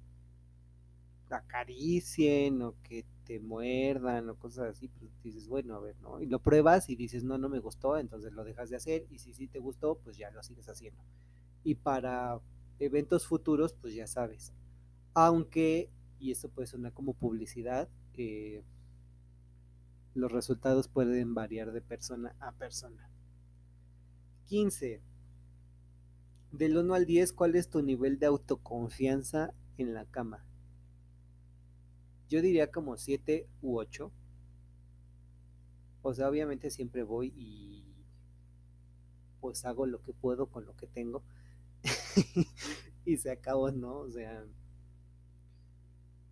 acaricien 1.31 2.61
o 2.61 2.75
que 2.83 3.03
te 3.25 3.39
muerdan 3.39 4.29
o 4.29 4.35
cosas 4.35 4.77
así, 4.77 4.89
pues 4.89 5.09
dices, 5.23 5.47
bueno, 5.47 5.73
a 5.73 5.79
ver, 5.79 5.95
¿no? 5.99 6.21
Y 6.21 6.27
lo 6.27 6.37
pruebas 6.37 6.87
y 6.91 6.95
dices, 6.95 7.23
no, 7.23 7.39
no 7.39 7.49
me 7.49 7.57
gustó, 7.57 7.97
entonces 7.97 8.31
lo 8.31 8.43
dejas 8.43 8.69
de 8.69 8.75
hacer 8.75 9.07
y 9.09 9.17
si 9.17 9.33
sí 9.33 9.47
te 9.47 9.57
gustó, 9.57 9.95
pues 10.03 10.17
ya 10.17 10.29
lo 10.29 10.43
sigues 10.43 10.69
haciendo. 10.69 11.01
Y 11.63 11.73
para 11.73 12.39
eventos 12.77 13.25
futuros, 13.25 13.73
pues 13.73 13.95
ya 13.95 14.05
sabes. 14.05 14.53
Aunque, 15.15 15.89
y 16.19 16.31
esto 16.31 16.49
puede 16.49 16.67
sonar 16.67 16.93
como 16.93 17.13
publicidad, 17.13 17.89
los 20.13 20.31
resultados 20.31 20.87
pueden 20.87 21.33
variar 21.35 21.71
de 21.71 21.81
persona 21.81 22.35
a 22.39 22.51
persona. 22.53 23.09
15. 24.45 25.01
Del 26.51 26.77
1 26.77 26.93
al 26.93 27.05
10, 27.05 27.33
¿cuál 27.33 27.55
es 27.55 27.69
tu 27.69 27.81
nivel 27.81 28.17
de 28.17 28.25
autoconfianza 28.25 29.53
en 29.77 29.93
la 29.93 30.05
cama? 30.05 30.43
Yo 32.29 32.41
diría 32.41 32.71
como 32.71 32.97
7 32.97 33.47
u 33.61 33.77
8. 33.77 34.11
O 36.01 36.13
sea, 36.13 36.29
obviamente 36.29 36.69
siempre 36.69 37.03
voy 37.03 37.33
y 37.35 37.83
pues 39.39 39.65
hago 39.65 39.85
lo 39.85 40.01
que 40.01 40.13
puedo 40.13 40.47
con 40.47 40.65
lo 40.65 40.75
que 40.75 40.87
tengo. 40.87 41.23
y 43.05 43.17
se 43.17 43.31
acabó, 43.31 43.71
¿no? 43.71 43.99
O 43.99 44.09
sea, 44.09 44.45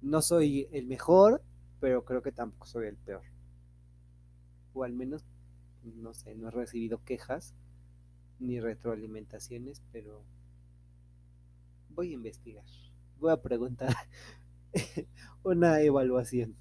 no 0.05 0.21
soy 0.21 0.67
el 0.71 0.85
mejor, 0.85 1.41
pero 1.79 2.05
creo 2.05 2.21
que 2.21 2.31
tampoco 2.31 2.67
soy 2.67 2.87
el 2.87 2.95
peor. 2.95 3.23
O 4.73 4.83
al 4.83 4.93
menos, 4.93 5.25
no 5.83 6.13
sé, 6.13 6.35
no 6.35 6.49
he 6.49 6.51
recibido 6.51 7.03
quejas 7.03 7.55
ni 8.39 8.59
retroalimentaciones, 8.59 9.81
pero 9.91 10.23
voy 11.89 12.11
a 12.11 12.13
investigar. 12.13 12.65
Voy 13.19 13.31
a 13.31 13.41
preguntar 13.41 13.95
una 15.43 15.81
evaluación. 15.81 16.55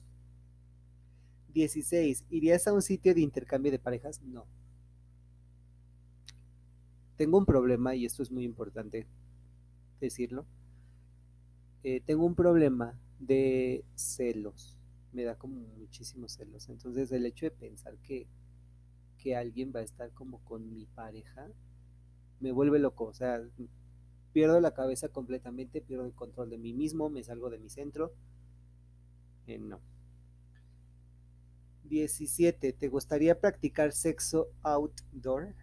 16. 1.53 2.25
¿Irías 2.31 2.67
a 2.67 2.73
un 2.73 2.81
sitio 2.81 3.15
de 3.15 3.21
intercambio 3.21 3.71
de 3.71 3.79
parejas? 3.79 4.23
No. 4.23 4.47
Tengo 7.17 7.37
un 7.37 7.45
problema 7.45 7.95
y 7.95 8.07
esto 8.07 8.23
es 8.23 8.31
muy 8.31 8.45
importante 8.45 9.07
decirlo. 10.01 10.47
Eh, 11.83 12.01
tengo 12.01 12.25
un 12.25 12.35
problema 12.35 12.99
de 13.19 13.85
celos 13.95 14.77
me 15.15 15.25
da 15.25 15.37
como 15.37 15.61
muchísimos 15.79 16.33
celos. 16.33 16.69
Entonces 16.69 17.11
el 17.13 17.25
hecho 17.25 17.47
de 17.47 17.53
pensar 17.53 17.97
que, 17.99 18.27
que 19.17 19.37
alguien 19.37 19.73
va 19.75 19.81
a 19.81 19.85
estar 19.85 20.11
como 20.13 20.41
con 20.45 20.75
mi 20.75 20.87
pareja 20.87 21.49
me 22.41 22.53
vuelve 22.53 22.79
loco. 22.79 23.05
O 23.05 23.15
sea, 23.15 23.41
pierdo 24.33 24.61
la 24.61 24.75
cabeza 24.75 25.09
completamente, 25.09 25.81
pierdo 25.81 26.05
el 26.05 26.13
control 26.13 26.51
de 26.51 26.59
mí 26.59 26.73
mismo, 26.73 27.09
me 27.09 27.23
salgo 27.23 27.49
de 27.49 27.59
mi 27.59 27.71
centro. 27.71 28.13
Eh, 29.47 29.59
no. 29.59 29.81
17. 31.85 32.73
¿Te 32.73 32.89
gustaría 32.89 33.39
practicar 33.41 33.93
sexo 33.93 34.49
outdoor? 34.63 35.55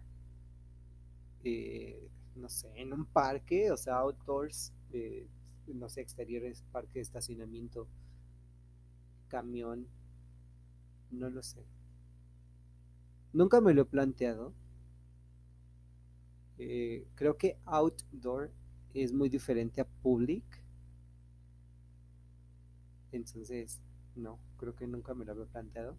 Eh, 1.44 2.08
no 2.36 2.48
sé, 2.48 2.72
en 2.76 2.92
un 2.92 3.04
parque, 3.04 3.70
o 3.70 3.76
sea, 3.76 3.96
outdoors, 3.96 4.72
eh, 4.92 5.26
no 5.66 5.88
sé, 5.88 6.00
exteriores, 6.00 6.64
parque 6.72 7.00
estacionamiento, 7.00 7.88
camión, 9.28 9.86
no 11.10 11.30
lo 11.30 11.42
sé. 11.42 11.64
Nunca 13.32 13.60
me 13.60 13.74
lo 13.74 13.82
he 13.82 13.84
planteado. 13.86 14.52
Eh, 16.58 17.06
creo 17.14 17.36
que 17.38 17.56
outdoor 17.64 18.50
es 18.94 19.12
muy 19.12 19.28
diferente 19.28 19.80
a 19.80 19.86
public. 20.02 20.44
Entonces, 23.10 23.80
no, 24.16 24.38
creo 24.58 24.74
que 24.74 24.86
nunca 24.86 25.14
me 25.14 25.24
lo 25.24 25.32
había 25.32 25.46
planteado. 25.46 25.96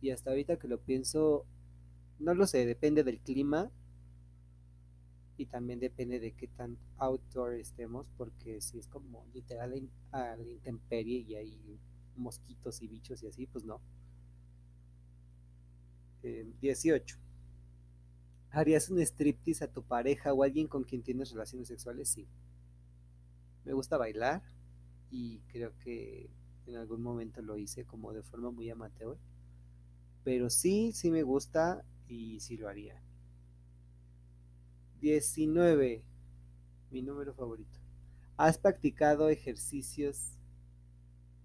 Y 0.00 0.10
hasta 0.10 0.30
ahorita 0.30 0.58
que 0.58 0.68
lo 0.68 0.80
pienso, 0.80 1.46
no 2.18 2.34
lo 2.34 2.46
sé, 2.46 2.66
depende 2.66 3.04
del 3.04 3.20
clima 3.20 3.70
y 5.36 5.46
también 5.46 5.80
depende 5.80 6.20
de 6.20 6.32
qué 6.32 6.48
tan 6.48 6.76
outdoor 6.98 7.54
estemos, 7.54 8.06
porque 8.16 8.60
si 8.60 8.78
es 8.78 8.86
como 8.86 9.26
literal 9.32 9.88
a 10.10 10.36
la 10.36 10.48
intemperie 10.48 11.20
y 11.20 11.34
hay 11.34 11.80
mosquitos 12.16 12.82
y 12.82 12.88
bichos 12.88 13.22
y 13.22 13.28
así, 13.28 13.46
pues 13.46 13.64
no. 13.64 13.80
18. 16.22 17.16
Eh, 17.16 17.20
¿Harías 18.50 18.90
un 18.90 19.00
striptease 19.00 19.64
a 19.64 19.72
tu 19.72 19.82
pareja 19.82 20.32
o 20.32 20.42
alguien 20.42 20.68
con 20.68 20.84
quien 20.84 21.02
tienes 21.02 21.32
relaciones 21.32 21.68
sexuales? 21.68 22.08
Sí. 22.08 22.28
Me 23.64 23.72
gusta 23.72 23.96
bailar 23.96 24.42
y 25.10 25.40
creo 25.48 25.76
que 25.78 26.30
en 26.66 26.76
algún 26.76 27.02
momento 27.02 27.42
lo 27.42 27.56
hice 27.56 27.84
como 27.84 28.12
de 28.12 28.22
forma 28.22 28.50
muy 28.50 28.68
amateur. 28.70 29.16
Pero 30.22 30.50
sí, 30.50 30.92
sí 30.92 31.10
me 31.10 31.22
gusta 31.22 31.84
y 32.06 32.40
sí 32.40 32.56
lo 32.56 32.68
haría. 32.68 33.02
19. 35.02 36.04
Mi 36.92 37.02
número 37.02 37.34
favorito. 37.34 37.80
¿Has 38.36 38.56
practicado 38.56 39.30
ejercicios 39.30 40.38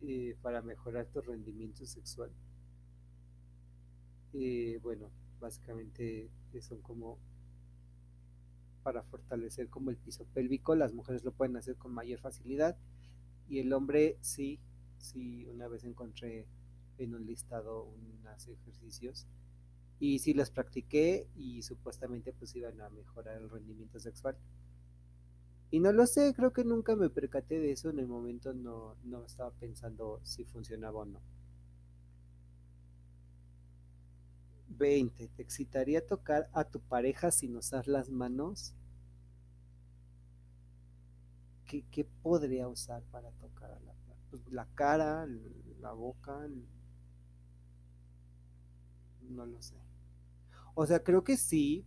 eh, 0.02 0.38
para 0.44 0.62
mejorar 0.62 1.08
tu 1.08 1.22
rendimiento 1.22 1.84
sexual? 1.88 2.32
Eh, 4.34 4.80
bueno, 4.84 5.10
básicamente 5.40 6.30
son 6.62 6.82
como 6.82 7.18
para 8.84 9.04
fortalecer 9.04 9.70
como 9.70 9.90
el 9.90 9.98
piso 9.98 10.26
pélvico. 10.36 10.76
Las 10.76 10.94
mujeres 10.94 11.24
lo 11.24 11.32
pueden 11.32 11.58
hacer 11.58 11.78
con 11.78 11.92
mayor 11.94 12.20
facilidad 12.20 12.78
y 13.50 13.58
el 13.58 13.74
hombre 13.74 14.20
sí, 14.22 14.60
sí, 15.00 15.48
una 15.48 15.68
vez 15.68 15.84
encontré 15.84 16.46
en 17.00 17.16
un 17.16 17.26
listado 17.26 17.86
unos 17.86 18.48
ejercicios 18.48 19.28
y 20.00 20.20
sí 20.20 20.34
los 20.34 20.52
practiqué 20.52 21.28
y 21.36 21.62
supuestamente 21.64 22.34
pues 22.34 22.56
iban 22.56 22.80
a 22.82 22.90
mejorar 22.90 23.38
el 23.42 23.50
rendimiento 23.50 24.00
sexual. 24.00 24.38
Y 25.70 25.80
no 25.80 25.92
lo 25.92 26.06
sé, 26.08 26.34
creo 26.34 26.54
que 26.54 26.64
nunca 26.64 26.96
me 26.96 27.10
percaté 27.10 27.60
de 27.60 27.72
eso, 27.72 27.90
en 27.90 28.00
el 28.00 28.08
momento 28.08 28.54
no, 28.54 28.96
no 29.04 29.26
estaba 29.26 29.52
pensando 29.52 30.22
si 30.24 30.46
funcionaba 30.46 31.00
o 31.00 31.06
no. 31.06 31.22
20. 34.70 35.28
¿Te 35.30 35.42
excitaría 35.42 36.06
tocar 36.06 36.50
a 36.54 36.64
tu 36.64 36.80
pareja 36.80 37.32
sin 37.32 37.56
usar 37.56 37.88
las 37.88 38.10
manos? 38.10 38.74
¿Qué, 41.66 41.84
qué 41.92 42.06
podría 42.06 42.68
usar 42.68 43.04
para 43.12 43.32
tocar 43.32 43.72
a 43.72 43.80
la, 43.80 43.94
pues, 44.30 44.42
la 44.52 44.68
cara, 44.76 45.28
la 45.82 45.92
boca? 45.92 46.48
No 49.22 49.46
lo 49.46 49.62
sé. 49.62 49.87
O 50.80 50.86
sea, 50.86 51.04
creo 51.04 51.24
que 51.24 51.38
sí. 51.38 51.84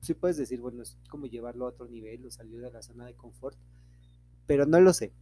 Sí 0.00 0.12
puedes 0.14 0.36
decir, 0.36 0.60
bueno, 0.60 0.82
es 0.82 0.96
como 1.08 1.26
llevarlo 1.26 1.64
a 1.64 1.68
otro 1.68 1.86
nivel 1.86 2.26
o 2.26 2.30
salir 2.32 2.60
de 2.60 2.70
la 2.72 2.82
zona 2.82 3.06
de 3.06 3.14
confort. 3.14 3.56
Pero 4.46 4.66
no 4.66 4.80
lo 4.80 4.92
sé. 4.92 5.12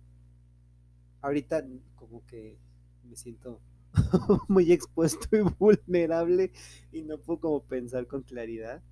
Ahorita 1.22 1.64
como 1.96 2.24
que 2.26 2.58
me 3.04 3.16
siento 3.16 3.60
muy 4.48 4.72
expuesto 4.72 5.28
y 5.36 5.40
vulnerable 5.58 6.52
y 6.92 7.02
no 7.02 7.18
puedo 7.18 7.40
como 7.40 7.62
pensar 7.64 8.06
con 8.06 8.22
claridad. 8.22 8.82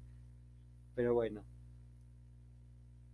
Pero 0.95 1.15
bueno. 1.15 1.45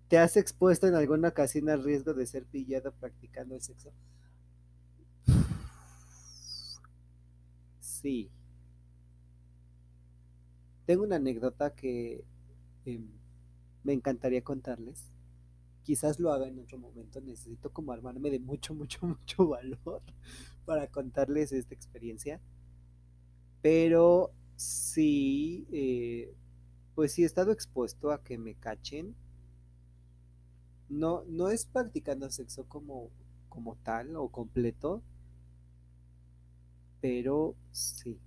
¿Te 0.09 0.19
has 0.19 0.37
expuesto 0.37 0.87
en 0.87 0.95
alguna 0.95 1.29
ocasión 1.29 1.71
al 1.71 1.83
riesgo 1.83 2.13
de 2.13 2.27
ser 2.27 2.45
pillado 2.45 2.93
practicando 2.93 3.55
el 3.55 3.63
sexo? 3.63 3.95
Sí. 7.81 8.31
Tengo 10.91 11.05
una 11.05 11.15
anécdota 11.15 11.73
que 11.73 12.25
em, 12.85 13.07
me 13.85 13.93
encantaría 13.93 14.43
contarles. 14.43 15.13
Quizás 15.85 16.19
lo 16.19 16.33
haga 16.33 16.49
en 16.49 16.59
otro 16.59 16.79
momento. 16.79 17.21
Necesito 17.21 17.73
como 17.73 17.93
armarme 17.93 18.29
de 18.29 18.41
mucho, 18.41 18.75
mucho, 18.75 19.07
mucho 19.07 19.47
valor 19.47 20.03
para 20.65 20.89
contarles 20.89 21.53
esta 21.53 21.77
experiencia. 21.77 22.41
Pero 23.63 24.33
sí, 24.57 25.65
eh, 25.71 26.35
pues 26.97 27.13
sí 27.13 27.23
he 27.23 27.27
estado 27.27 27.53
expuesto 27.53 28.11
a 28.11 28.25
que 28.25 28.37
me 28.37 28.57
cachen. 28.57 29.15
No, 30.89 31.23
no 31.29 31.51
es 31.51 31.67
practicando 31.67 32.29
sexo 32.31 32.65
como, 32.65 33.11
como 33.49 33.77
tal 33.77 34.17
o 34.17 34.29
completo, 34.29 35.05
pero 37.01 37.55
sí. 37.71 38.19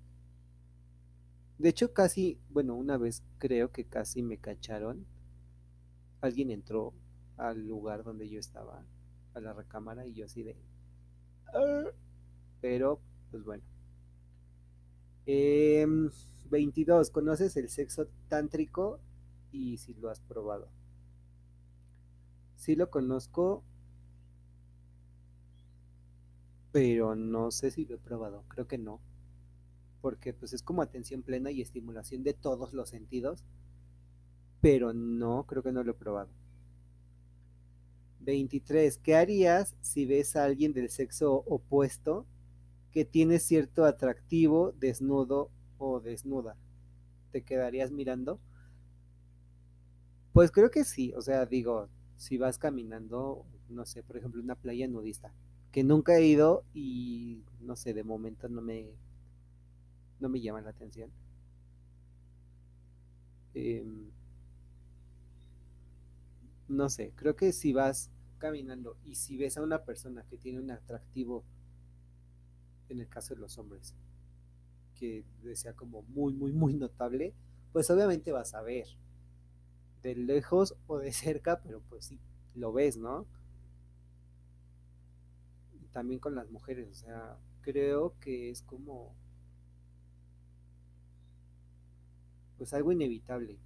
De 1.64 1.70
hecho, 1.70 1.94
casi, 1.94 2.38
bueno, 2.50 2.76
una 2.76 2.98
vez 2.98 3.24
creo 3.38 3.72
que 3.72 3.86
casi 3.86 4.22
me 4.22 4.38
cacharon. 4.38 5.06
Alguien 6.20 6.52
entró 6.52 6.94
al 7.38 7.66
lugar 7.66 8.04
donde 8.04 8.28
yo 8.28 8.38
estaba, 8.38 8.86
a 9.34 9.40
la 9.40 9.54
recámara, 9.54 10.06
y 10.06 10.14
yo 10.14 10.26
así 10.26 10.44
de... 10.44 10.58
Ah", 11.54 11.86
pero, 12.60 13.00
pues 13.32 13.46
bueno. 13.46 13.64
22. 15.26 17.08
Em, 17.08 17.14
¿Conoces 17.14 17.56
el 17.56 17.70
sexo 17.70 18.10
tántrico? 18.28 19.00
Y 19.54 19.78
si 19.78 19.94
lo 19.94 20.10
has 20.10 20.20
probado. 20.20 20.68
Sí 22.58 22.76
lo 22.76 22.90
conozco, 22.90 23.64
pero 26.74 27.16
no 27.16 27.52
sé 27.52 27.72
si 27.72 27.86
lo 27.86 27.96
he 27.96 28.00
probado. 28.00 28.44
Creo 28.50 28.68
que 28.68 28.78
no 28.78 29.00
porque 30.04 30.34
pues 30.34 30.52
es 30.52 30.62
como 30.62 30.82
atención 30.82 31.22
plena 31.22 31.50
y 31.50 31.62
estimulación 31.62 32.24
de 32.24 32.34
todos 32.34 32.74
los 32.74 32.90
sentidos, 32.90 33.46
pero 34.60 34.92
no, 34.92 35.46
creo 35.48 35.64
que 35.64 35.72
no 35.72 35.82
lo 35.82 35.92
he 35.92 35.96
probado. 35.96 36.30
23. 38.20 38.98
¿Qué 38.98 39.16
harías 39.16 39.78
si 39.80 40.06
ves 40.06 40.36
a 40.36 40.44
alguien 40.44 40.74
del 40.74 40.90
sexo 40.90 41.36
opuesto 41.48 42.26
que 42.92 43.06
tiene 43.06 43.40
cierto 43.40 43.86
atractivo 43.86 44.74
desnudo 44.74 45.50
o 45.78 46.02
desnuda? 46.02 46.58
¿Te 47.32 47.44
quedarías 47.44 47.90
mirando? 47.92 48.42
Pues 50.34 50.52
creo 50.52 50.70
que 50.70 50.84
sí, 50.84 51.14
o 51.16 51.22
sea, 51.22 51.46
digo, 51.46 51.88
si 52.18 52.38
vas 52.38 52.58
caminando, 52.58 53.46
no 53.70 53.86
sé, 53.86 54.04
por 54.04 54.18
ejemplo, 54.18 54.42
una 54.42 54.56
playa 54.56 54.86
nudista, 54.86 55.34
que 55.72 55.86
nunca 55.86 56.18
he 56.18 56.26
ido 56.26 56.66
y 56.74 57.42
no 57.62 57.78
sé, 57.78 57.94
de 57.94 58.04
momento 58.04 58.50
no 58.50 58.62
me 58.62 58.92
no 60.24 60.30
me 60.30 60.40
llama 60.40 60.62
la 60.62 60.70
atención. 60.70 61.12
Em, 63.54 64.10
no 66.70 66.90
sé, 66.90 67.12
creo 67.16 67.36
que 67.36 67.52
si 67.52 67.74
vas 67.74 68.10
caminando 68.38 68.98
y 69.04 69.16
si 69.16 69.38
ves 69.38 69.58
a 69.58 69.62
una 69.62 69.84
persona 69.84 70.26
que 70.30 70.38
tiene 70.38 70.60
un 70.60 70.72
atractivo, 70.72 71.44
en 72.88 73.02
el 73.02 73.10
caso 73.10 73.36
de 73.36 73.42
los 73.42 73.58
hombres, 73.58 73.96
que 74.96 75.26
sea 75.56 75.74
como 75.74 76.04
muy, 76.04 76.34
muy, 76.34 76.54
muy 76.54 76.74
notable, 76.74 77.34
pues 77.74 77.90
obviamente 77.90 78.32
vas 78.32 78.54
a 78.54 78.62
ver 78.62 78.88
de 80.04 80.16
lejos 80.16 80.76
o 80.88 81.00
de 81.00 81.12
cerca, 81.12 81.62
pero 81.62 81.82
pues 81.90 82.06
sí, 82.06 82.20
lo 82.56 82.72
ves, 82.72 82.96
¿no? 82.96 83.28
también 85.92 86.20
con 86.20 86.34
las 86.34 86.50
mujeres, 86.50 86.90
o 86.90 86.96
sea, 86.96 87.38
creo 87.62 88.16
que 88.20 88.50
es 88.50 88.64
como 88.64 89.16
pues 92.64 92.74
algo 92.74 92.94
inevitable. 92.94 93.60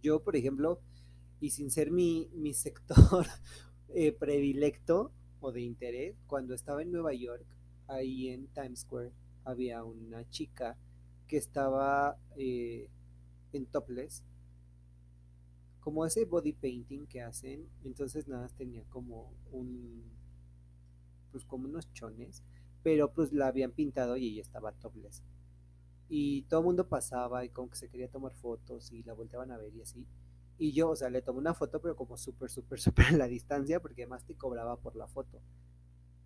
Yo, 0.00 0.22
por 0.22 0.36
ejemplo, 0.36 0.80
y 1.40 1.50
sin 1.50 1.72
ser 1.72 1.90
mi, 1.90 2.30
mi 2.32 2.54
sector 2.54 3.26
eh, 3.88 4.12
predilecto 4.12 5.10
o 5.40 5.50
de 5.50 5.62
interés, 5.62 6.14
cuando 6.28 6.54
estaba 6.54 6.82
en 6.82 6.92
Nueva 6.92 7.14
York, 7.14 7.44
ahí 7.88 8.28
en 8.28 8.46
Times 8.54 8.82
Square 8.82 9.10
había 9.44 9.82
una 9.82 10.28
chica 10.30 10.76
que 11.26 11.36
estaba 11.36 12.16
eh, 12.36 12.88
en 13.52 13.66
topless, 13.66 14.22
como 15.80 16.06
ese 16.06 16.26
body 16.26 16.52
painting 16.52 17.08
que 17.08 17.22
hacen, 17.22 17.68
entonces 17.82 18.28
nada 18.28 18.42
más 18.42 18.54
tenía 18.54 18.84
como 18.84 19.34
un, 19.50 20.04
pues 21.32 21.44
como 21.44 21.66
unos 21.66 21.92
chones, 21.92 22.44
pero 22.84 23.12
pues 23.12 23.32
la 23.32 23.48
habían 23.48 23.72
pintado 23.72 24.16
y 24.16 24.28
ella 24.28 24.42
estaba 24.42 24.70
topless. 24.70 25.24
Y 26.08 26.42
todo 26.42 26.60
el 26.60 26.66
mundo 26.66 26.88
pasaba 26.88 27.44
y 27.44 27.50
como 27.50 27.70
que 27.70 27.76
se 27.76 27.88
quería 27.88 28.08
tomar 28.08 28.32
fotos 28.34 28.92
y 28.92 29.02
la 29.02 29.12
volteaban 29.12 29.50
a 29.52 29.58
ver 29.58 29.74
y 29.74 29.82
así. 29.82 30.06
Y 30.58 30.72
yo, 30.72 30.90
o 30.90 30.96
sea, 30.96 31.10
le 31.10 31.22
tomé 31.22 31.38
una 31.38 31.54
foto, 31.54 31.80
pero 31.80 31.94
como 31.96 32.16
súper, 32.16 32.50
súper, 32.50 32.80
súper 32.80 33.06
a 33.06 33.12
la 33.12 33.28
distancia, 33.28 33.80
porque 33.80 34.02
además 34.02 34.24
te 34.24 34.34
cobraba 34.34 34.76
por 34.76 34.96
la 34.96 35.06
foto. 35.06 35.40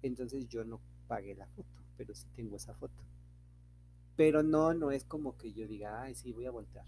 Entonces 0.03 0.49
yo 0.49 0.65
no 0.65 0.81
pagué 1.07 1.35
la 1.35 1.47
foto, 1.49 1.81
pero 1.97 2.15
sí 2.15 2.27
tengo 2.35 2.57
esa 2.57 2.75
foto. 2.75 3.03
Pero 4.17 4.43
no, 4.43 4.75
no 4.75 4.91
es 4.91 5.05
como 5.05 5.37
que 5.37 5.53
yo 5.53 5.67
diga, 5.67 6.03
ay, 6.03 6.15
sí, 6.15 6.33
voy 6.33 6.47
a 6.47 6.51
voltear. 6.51 6.87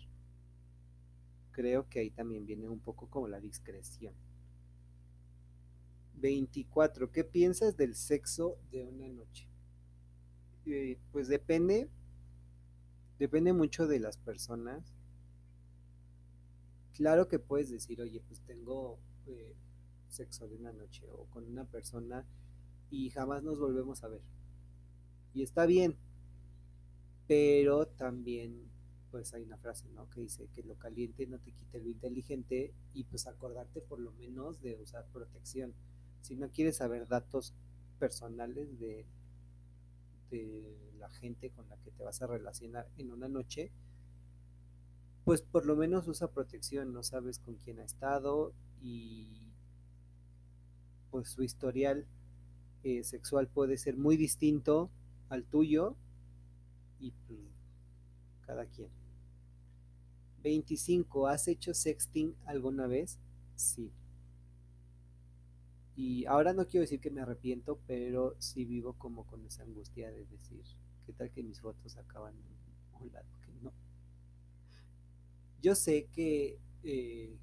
Creo 1.52 1.88
que 1.88 2.00
ahí 2.00 2.10
también 2.10 2.46
viene 2.46 2.68
un 2.68 2.80
poco 2.80 3.08
como 3.08 3.28
la 3.28 3.40
discreción. 3.40 4.14
24. 6.16 7.10
¿Qué 7.12 7.24
piensas 7.24 7.76
del 7.76 7.94
sexo 7.94 8.58
de 8.70 8.84
una 8.84 9.08
noche? 9.08 9.46
Eh, 10.66 10.98
pues 11.12 11.28
depende, 11.28 11.88
depende 13.18 13.52
mucho 13.52 13.86
de 13.86 14.00
las 14.00 14.16
personas. 14.16 14.94
Claro 16.94 17.28
que 17.28 17.38
puedes 17.38 17.70
decir, 17.70 18.00
oye, 18.00 18.20
pues 18.26 18.40
tengo 18.40 18.98
eh, 19.26 19.54
sexo 20.08 20.48
de 20.48 20.56
una 20.56 20.72
noche 20.72 21.08
o 21.10 21.24
con 21.26 21.44
una 21.44 21.64
persona 21.64 22.24
y 22.90 23.10
jamás 23.10 23.42
nos 23.42 23.58
volvemos 23.58 24.04
a 24.04 24.08
ver. 24.08 24.22
Y 25.34 25.42
está 25.42 25.66
bien, 25.66 25.96
pero 27.26 27.86
también 27.86 28.70
pues 29.10 29.32
hay 29.32 29.42
una 29.42 29.58
frase, 29.58 29.88
¿no? 29.90 30.10
Que 30.10 30.22
dice 30.22 30.48
que 30.52 30.62
lo 30.64 30.74
caliente 30.76 31.26
no 31.26 31.38
te 31.38 31.52
quite 31.52 31.80
lo 31.80 31.88
inteligente 31.88 32.72
y 32.94 33.04
pues 33.04 33.28
acordarte 33.28 33.80
por 33.80 34.00
lo 34.00 34.10
menos 34.12 34.60
de 34.60 34.76
usar 34.76 35.06
protección. 35.12 35.72
Si 36.20 36.34
no 36.36 36.50
quieres 36.50 36.78
saber 36.78 37.06
datos 37.06 37.54
personales 37.98 38.78
de, 38.80 39.06
de 40.30 40.92
la 40.98 41.08
gente 41.10 41.50
con 41.50 41.68
la 41.68 41.76
que 41.78 41.90
te 41.90 42.02
vas 42.02 42.22
a 42.22 42.26
relacionar 42.26 42.88
en 42.96 43.12
una 43.12 43.28
noche, 43.28 43.70
pues 45.24 45.42
por 45.42 45.66
lo 45.66 45.76
menos 45.76 46.06
usa 46.08 46.30
protección, 46.30 46.92
no 46.92 47.02
sabes 47.02 47.38
con 47.38 47.56
quién 47.56 47.80
ha 47.80 47.84
estado 47.84 48.52
y 48.80 49.40
pues 51.10 51.28
su 51.28 51.42
historial 51.42 52.06
eh, 52.82 53.02
sexual 53.04 53.48
puede 53.48 53.78
ser 53.78 53.96
muy 53.96 54.16
distinto 54.16 54.90
al 55.28 55.44
tuyo 55.44 55.96
y 56.98 57.12
pues, 57.26 57.40
cada 58.46 58.66
quien. 58.66 58.90
25. 60.42 61.26
¿Has 61.26 61.48
hecho 61.48 61.72
sexting 61.72 62.34
alguna 62.44 62.86
vez? 62.86 63.18
Sí. 63.56 63.90
Y 65.96 66.26
ahora 66.26 66.52
no 66.52 66.66
quiero 66.66 66.82
decir 66.82 67.00
que 67.00 67.10
me 67.10 67.20
arrepiento, 67.20 67.78
pero 67.86 68.34
sí 68.38 68.64
vivo 68.64 68.94
como 68.94 69.24
con 69.26 69.44
esa 69.46 69.62
angustia 69.62 70.10
de 70.10 70.24
decir, 70.26 70.62
¿qué 71.06 71.12
tal 71.12 71.30
que 71.30 71.42
mis 71.42 71.60
fotos 71.60 71.96
acaban 71.96 72.34
en 72.34 73.02
un 73.02 73.12
lado 73.12 73.28
que 73.44 73.52
no? 73.62 73.72
Yo 75.62 75.74
sé 75.74 76.08
que 76.12 76.58
eh, 76.82 77.36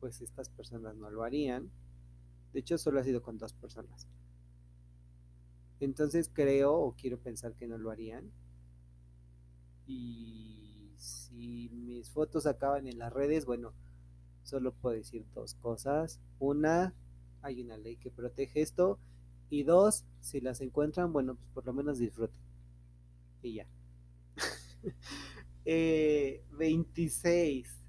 pues 0.00 0.20
estas 0.20 0.48
personas 0.48 0.96
no 0.96 1.10
lo 1.10 1.22
harían. 1.22 1.70
De 2.52 2.60
hecho, 2.60 2.78
solo 2.78 3.00
ha 3.00 3.04
sido 3.04 3.22
con 3.22 3.38
dos 3.38 3.52
personas. 3.52 4.06
Entonces 5.80 6.30
creo 6.32 6.74
o 6.74 6.96
quiero 6.96 7.18
pensar 7.18 7.54
que 7.54 7.66
no 7.66 7.78
lo 7.78 7.90
harían. 7.90 8.30
Y 9.86 10.92
si 10.96 11.68
mis 11.70 12.10
fotos 12.10 12.46
acaban 12.46 12.86
en 12.88 12.98
las 12.98 13.12
redes, 13.12 13.46
bueno, 13.46 13.72
solo 14.42 14.72
puedo 14.72 14.96
decir 14.96 15.24
dos 15.34 15.54
cosas. 15.54 16.20
Una, 16.38 16.94
hay 17.46 17.62
una 17.62 17.76
ley 17.78 17.96
que 17.96 18.10
protege 18.10 18.62
esto. 18.62 18.98
Y 19.50 19.62
dos, 19.62 20.04
si 20.20 20.40
las 20.40 20.60
encuentran, 20.60 21.12
bueno, 21.12 21.36
pues 21.36 21.48
por 21.54 21.66
lo 21.66 21.72
menos 21.72 21.98
disfruten. 21.98 22.40
Y 23.42 23.54
ya. 23.54 23.66
26. 26.58 27.66
Eh, 27.74 27.82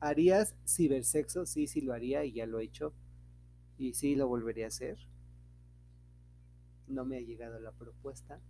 ¿Harías 0.00 0.54
cibersexo? 0.66 1.46
Sí, 1.46 1.66
sí 1.68 1.80
lo 1.80 1.92
haría 1.94 2.24
y 2.24 2.32
ya 2.32 2.46
lo 2.46 2.58
he 2.60 2.64
hecho. 2.64 2.92
Y 3.78 3.94
sí 3.94 4.16
lo 4.16 4.28
volvería 4.28 4.66
a 4.66 4.68
hacer 4.68 4.98
no 6.86 7.04
me 7.04 7.16
ha 7.16 7.20
llegado 7.20 7.58
la 7.60 7.72
propuesta 7.72 8.40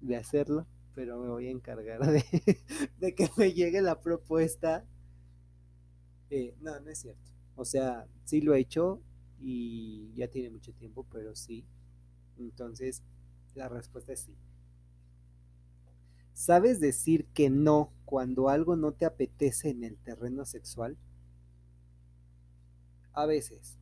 de 0.00 0.16
hacerlo, 0.16 0.66
pero 0.94 1.18
me 1.20 1.28
voy 1.28 1.48
a 1.48 1.50
encargar 1.50 2.00
de, 2.06 2.22
que 3.16 3.30
me 3.36 3.52
llegue 3.52 3.82
la 3.82 4.00
propuesta. 4.00 4.84
Eh, 6.30 6.54
no, 6.60 6.78
no 6.80 6.90
es 6.90 6.98
cierto. 6.98 7.32
O 7.56 7.64
sea, 7.64 8.06
sí 8.24 8.40
lo 8.40 8.54
he 8.54 8.60
hecho 8.60 9.00
y 9.40 10.12
ya 10.14 10.28
tiene 10.28 10.50
mucho 10.50 10.72
tiempo, 10.72 11.06
pero 11.12 11.34
sí. 11.34 11.64
Entonces, 12.38 13.02
la 13.54 13.68
respuesta 13.68 14.12
es 14.12 14.20
sí. 14.20 14.34
¿Sabes 16.34 16.80
decir 16.80 17.26
que 17.34 17.48
no 17.48 17.92
cuando 18.04 18.48
algo 18.48 18.76
no 18.76 18.92
te 18.92 19.06
apetece 19.06 19.70
en 19.70 19.84
el 19.84 19.96
terreno 19.96 20.44
sexual? 20.44 20.96
A 23.12 23.24
veces 23.24 23.78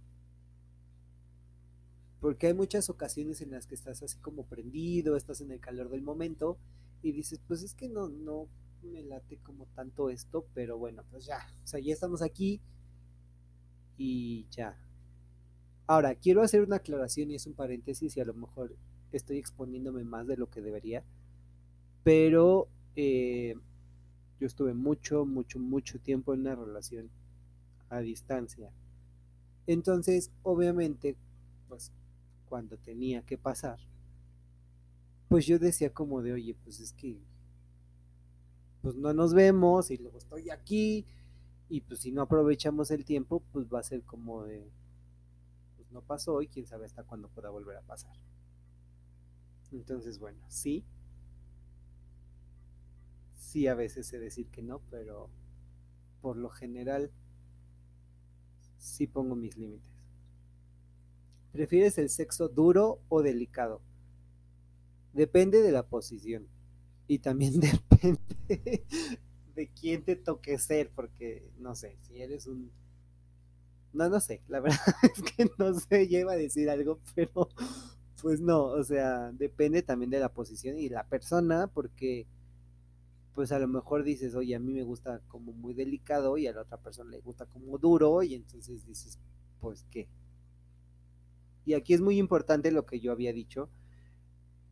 porque 2.25 2.47
hay 2.47 2.55
muchas 2.55 2.89
ocasiones 2.89 3.43
en 3.43 3.51
las 3.51 3.67
que 3.67 3.75
estás 3.75 4.03
así 4.03 4.17
como 4.17 4.47
prendido, 4.47 5.15
estás 5.15 5.43
en 5.43 5.51
el 5.51 5.61
calor 5.61 5.91
del 5.91 6.01
momento 6.01 6.57
y 7.03 7.13
dices, 7.13 7.39
pues 7.47 7.63
es 7.63 7.75
que 7.75 7.87
no, 7.87 8.09
no 8.09 8.49
me 8.83 9.03
late 9.03 9.37
como 9.43 9.67
tanto 9.75 10.09
esto, 10.09 10.47
pero 10.55 10.79
bueno, 10.79 11.05
pues 11.11 11.27
ya, 11.27 11.47
o 11.63 11.67
sea, 11.67 11.81
ya 11.81 11.93
estamos 11.93 12.23
aquí 12.23 12.63
y 13.99 14.47
ya. 14.49 14.75
Ahora, 15.87 16.15
quiero 16.15 16.43
hacer 16.43 16.63
una 16.63 16.77
aclaración 16.77 17.31
y 17.31 17.35
es 17.35 17.47
un 17.47 17.53
paréntesis 17.53 18.17
y 18.17 18.21
a 18.21 18.25
lo 18.25 18.35
mejor 18.35 18.75
estoy 19.13 19.39
exponiéndome 19.39 20.05
más 20.05 20.27
de 20.27 20.37
lo 20.37 20.49
que 20.49 20.63
debería, 20.63 21.05
pero 22.03 22.69
eh, 22.97 23.55
yo 24.41 24.47
estuve 24.47 24.73
mucho, 24.73 25.27
mucho, 25.27 25.59
mucho 25.59 25.99
tiempo 26.01 26.33
en 26.33 26.41
una 26.41 26.55
relación 26.55 27.11
a 27.91 28.01
distancia. 28.01 28.71
Entonces, 29.67 30.31
obviamente, 30.43 31.17
pues 31.69 31.93
cuando 32.49 32.79
tenía 32.79 33.23
que 33.23 33.37
pasar, 33.37 33.79
pues 35.29 35.47
yo 35.47 35.59
decía 35.59 35.93
como 35.93 36.23
de, 36.23 36.33
oye, 36.33 36.57
pues 36.65 36.81
es 36.81 36.95
que, 36.95 37.19
pues 38.81 38.97
no 38.97 39.13
nos 39.13 39.35
vemos 39.35 39.91
y 39.91 39.99
luego 39.99 40.19
estoy 40.19 40.51
aquí 40.51 41.05
y 41.69 41.81
pues 41.81 42.01
si 42.01 42.13
no 42.13 42.23
aprovechamos 42.23 42.91
el 42.91 43.05
tiempo, 43.05 43.43
pues 43.53 43.67
va 43.73 43.81
a 43.81 43.83
ser 43.83 44.03
como 44.03 44.45
de, 44.45 44.71
no 45.95 46.03
pasó 46.03 46.43
y 46.43 46.49
quién 46.49 46.67
sabe 46.67 46.85
hasta 46.85 47.05
cuándo 47.05 47.29
pueda 47.29 47.49
volver 47.49 47.77
a 47.79 47.83
pasar. 47.83 48.13
Entonces, 49.73 50.19
bueno, 50.19 50.45
sí, 50.49 50.85
sí 53.37 53.67
a 53.69 53.75
veces 53.75 54.09
sé 54.09 54.19
decir 54.19 54.49
que 54.49 54.63
no, 54.63 54.81
pero 54.91 55.31
por 56.21 56.37
lo 56.37 56.51
general 56.51 57.11
sí 58.79 59.07
pongo 59.07 59.37
mis 59.37 59.57
límites. 59.57 59.93
¿Prefieres 61.53 61.97
el 61.99 62.11
sexo 62.11 62.49
duro 62.49 63.01
o 63.09 63.23
delicado? 63.23 63.81
Depende 65.13 65.63
de 65.63 65.71
la 65.71 65.87
posición. 65.87 66.49
Y 67.07 67.21
también 67.21 67.61
depende 67.61 68.85
de 69.55 69.69
quién 69.69 70.03
te 70.03 70.17
toque 70.17 70.59
ser, 70.59 70.91
porque 70.91 71.49
no 71.59 71.77
sé, 71.77 71.97
si 72.03 72.21
eres 72.21 72.49
un... 72.49 72.73
No, 73.95 74.09
no 74.11 74.21
sé, 74.21 74.43
la 74.49 74.61
verdad 74.63 74.79
es 75.03 75.23
que 75.23 75.47
no 75.59 75.73
sé, 75.75 76.09
lleva 76.09 76.33
a 76.33 76.37
decir 76.37 76.69
algo, 76.71 77.01
pero 77.15 77.49
pues 78.21 78.41
no, 78.41 78.65
o 78.67 78.85
sea, 78.85 79.33
depende 79.33 79.83
también 79.83 80.11
de 80.11 80.21
la 80.21 80.33
posición 80.33 80.79
y 80.79 80.89
la 80.89 81.07
persona, 81.09 81.69
porque 81.69 82.27
pues 83.35 83.51
a 83.53 83.59
lo 83.59 83.67
mejor 83.69 84.05
dices, 84.05 84.35
oye, 84.35 84.55
a 84.55 84.61
mí 84.61 84.73
me 84.73 84.85
gusta 84.85 85.21
como 85.29 85.53
muy 85.53 85.75
delicado 85.75 86.39
y 86.39 86.47
a 86.47 86.53
la 86.53 86.63
otra 86.63 86.79
persona 86.79 87.11
le 87.11 87.21
gusta 87.21 87.47
como 87.47 87.79
duro 87.79 88.23
y 88.23 88.35
entonces 88.35 88.87
dices, 88.87 89.19
pues 89.61 89.85
qué, 89.91 90.09
y 91.65 91.75
aquí 91.75 91.95
es 91.95 92.01
muy 92.01 92.19
importante 92.19 92.71
lo 92.71 92.87
que 92.87 93.01
yo 93.01 93.13
había 93.13 93.33
dicho, 93.33 93.71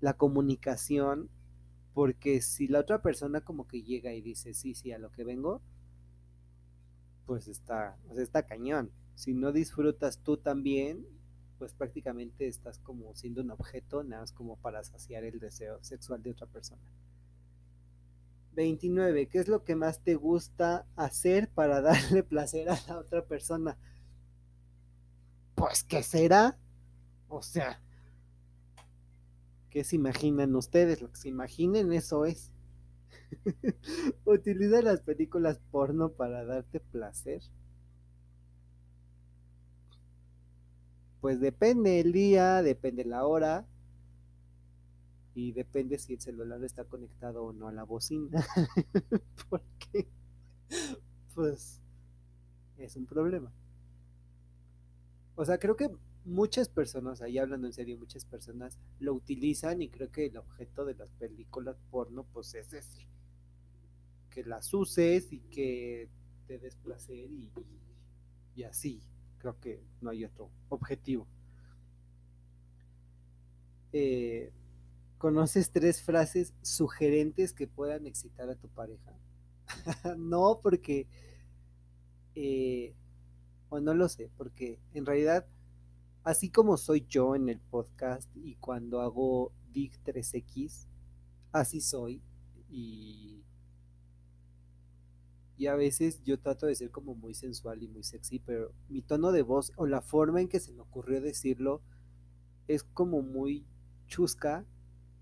la 0.01 0.15
comunicación, 0.15 1.31
porque 1.95 2.41
si 2.43 2.69
la 2.69 2.81
otra 2.81 3.03
persona 3.03 3.41
como 3.41 3.67
que 3.67 3.83
llega 3.83 4.13
y 4.13 4.21
dice, 4.21 4.55
sí, 4.55 4.75
sí, 4.75 4.93
a 4.93 4.99
lo 4.99 5.11
que 5.11 5.25
vengo, 5.25 5.63
pues 7.27 7.49
está, 7.49 7.97
pues 8.07 8.19
está 8.19 8.47
cañón. 8.47 8.91
Si 9.15 9.35
no 9.35 9.53
disfrutas 9.53 10.19
tú 10.19 10.37
también, 10.37 11.07
pues 11.59 11.75
prácticamente 11.75 12.49
estás 12.49 12.79
como 12.79 13.15
siendo 13.15 13.43
un 13.43 13.51
objeto, 13.51 14.03
nada 14.03 14.23
más 14.23 14.33
como 14.33 14.57
para 14.57 14.83
saciar 14.83 15.25
el 15.25 15.39
deseo 15.39 15.83
sexual 15.83 16.23
de 16.23 16.31
otra 16.31 16.47
persona. 16.47 16.83
29. 18.55 19.29
¿Qué 19.29 19.39
es 19.39 19.49
lo 19.49 19.65
que 19.65 19.77
más 19.77 20.01
te 20.01 20.15
gusta 20.15 20.87
hacer 20.97 21.49
para 21.49 21.81
darle 21.83 22.23
placer 22.23 22.69
a 22.69 22.79
la 22.89 22.99
otra 22.99 23.25
persona? 23.25 23.79
Pues, 25.55 25.85
¿qué 25.85 26.03
será? 26.03 26.59
O 27.29 27.43
sea, 27.43 27.81
¿Qué 29.73 29.85
se 29.85 29.97
imaginan 29.97 30.55
ustedes? 30.55 31.01
Lo 31.01 31.11
que 31.11 31.17
se 31.17 31.31
imaginen, 31.31 31.95
eso 31.95 32.27
es. 32.27 32.53
¿Utiliza 34.27 34.83
las 34.83 35.01
películas 35.01 35.61
porno 35.71 36.13
para 36.13 36.45
darte 36.45 36.79
placer? 36.79 37.41
Pues 41.23 41.39
depende 41.39 42.01
el 42.01 42.11
día, 42.11 42.63
depende 42.63 43.05
la 43.05 43.25
hora 43.25 43.65
y 45.37 45.53
depende 45.53 45.97
si 45.97 46.15
el 46.15 46.21
celular 46.21 46.65
está 46.65 46.85
conectado 46.85 47.45
o 47.45 47.53
no 47.53 47.69
a 47.69 47.73
la 47.73 47.85
bocina. 47.85 48.45
Porque, 49.49 50.09
pues, 51.33 51.81
es 52.77 52.97
un 52.97 53.07
problema. 53.07 53.53
O 55.37 55.45
sea, 55.45 55.59
creo 55.59 55.77
que 55.77 55.89
muchas 56.25 56.69
personas, 56.69 57.23
ahí 57.23 57.39
hablando 57.39 57.69
en 57.69 57.73
serio, 57.73 57.97
muchas 57.97 58.25
personas 58.25 58.77
lo 58.99 59.15
utilizan 59.15 59.81
y 59.81 59.91
creo 59.91 60.11
que 60.11 60.27
el 60.27 60.37
objeto 60.37 60.85
de 60.85 60.95
las 60.95 61.13
películas 61.21 61.77
porno 61.93 62.25
pues 62.33 62.53
es 62.57 62.73
ese, 62.73 63.07
que 64.29 64.43
las 64.43 64.75
uses 64.75 65.33
y 65.33 65.39
que 65.39 66.09
te 66.49 66.59
des 66.59 66.75
placer 66.75 67.31
y, 67.31 67.49
y 68.57 68.65
así, 68.65 69.05
creo 69.43 69.59
que 69.59 69.83
no 70.01 70.11
hay 70.11 70.25
otro 70.25 70.51
objetivo. 70.69 71.27
Eh, 73.93 74.53
¿Conoces 75.19 75.71
tres 75.73 76.01
frases 76.01 76.55
sugerentes 76.63 77.53
que 77.53 77.67
puedan 77.67 78.07
excitar 78.07 78.49
a 78.49 78.55
tu 78.55 78.69
pareja? 78.69 79.19
no, 80.17 80.61
porque, 80.63 81.09
eh, 82.37 82.95
o 83.69 83.81
no 83.81 83.95
lo 83.95 84.09
sé, 84.09 84.31
porque 84.37 84.79
en 84.95 85.07
realidad 85.07 85.45
así 86.23 86.51
como 86.51 86.77
soy 86.77 87.05
yo 87.09 87.35
en 87.35 87.49
el 87.49 87.59
podcast 87.59 88.31
y 88.37 88.55
cuando 88.57 89.01
hago 89.01 89.53
Dig 89.73 89.93
3X, 90.05 90.87
así 91.51 91.81
soy 91.81 92.23
y, 92.71 93.43
y 95.63 95.69
a 95.69 95.77
veces 95.77 96.23
yo 96.25 96.41
trato 96.41 96.67
de 96.67 96.75
ser 96.75 96.91
como 96.91 97.15
muy 97.15 97.35
sensual 97.35 97.83
y 97.83 97.89
muy 97.89 98.03
sexy, 98.03 98.41
pero 98.41 98.73
mi 98.89 99.03
tono 99.03 99.31
de 99.31 99.43
voz 99.43 99.71
o 99.77 99.87
la 99.87 100.03
forma 100.03 100.41
en 100.41 100.49
que 100.49 100.59
se 100.59 100.73
me 100.73 100.81
ocurrió 100.81 101.21
decirlo 101.21 101.83
es 102.67 102.83
como 102.83 103.23
muy 103.23 103.65
chusca, 104.07 104.67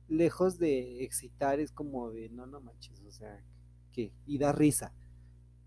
lejos 0.08 0.58
de 0.58 1.04
excitar, 1.04 1.60
es 1.60 1.72
como 1.72 2.10
de 2.10 2.30
no, 2.30 2.46
no 2.46 2.60
manches, 2.60 3.02
o 3.02 3.10
sea, 3.10 3.44
¿qué? 3.92 4.14
Y 4.24 4.38
da 4.38 4.52
risa. 4.52 4.94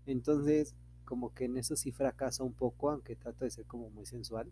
Entonces, 0.06 0.74
como 1.04 1.32
que 1.32 1.44
en 1.44 1.56
eso 1.56 1.76
sí 1.76 1.92
fracaso 1.92 2.44
un 2.44 2.54
poco, 2.54 2.90
aunque 2.90 3.14
trato 3.14 3.44
de 3.44 3.52
ser 3.52 3.66
como 3.66 3.90
muy 3.90 4.06
sensual 4.06 4.50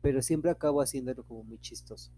pero 0.00 0.22
siempre 0.22 0.50
acabo 0.50 0.80
haciéndolo 0.80 1.24
como 1.24 1.42
muy 1.42 1.58
chistoso. 1.58 2.12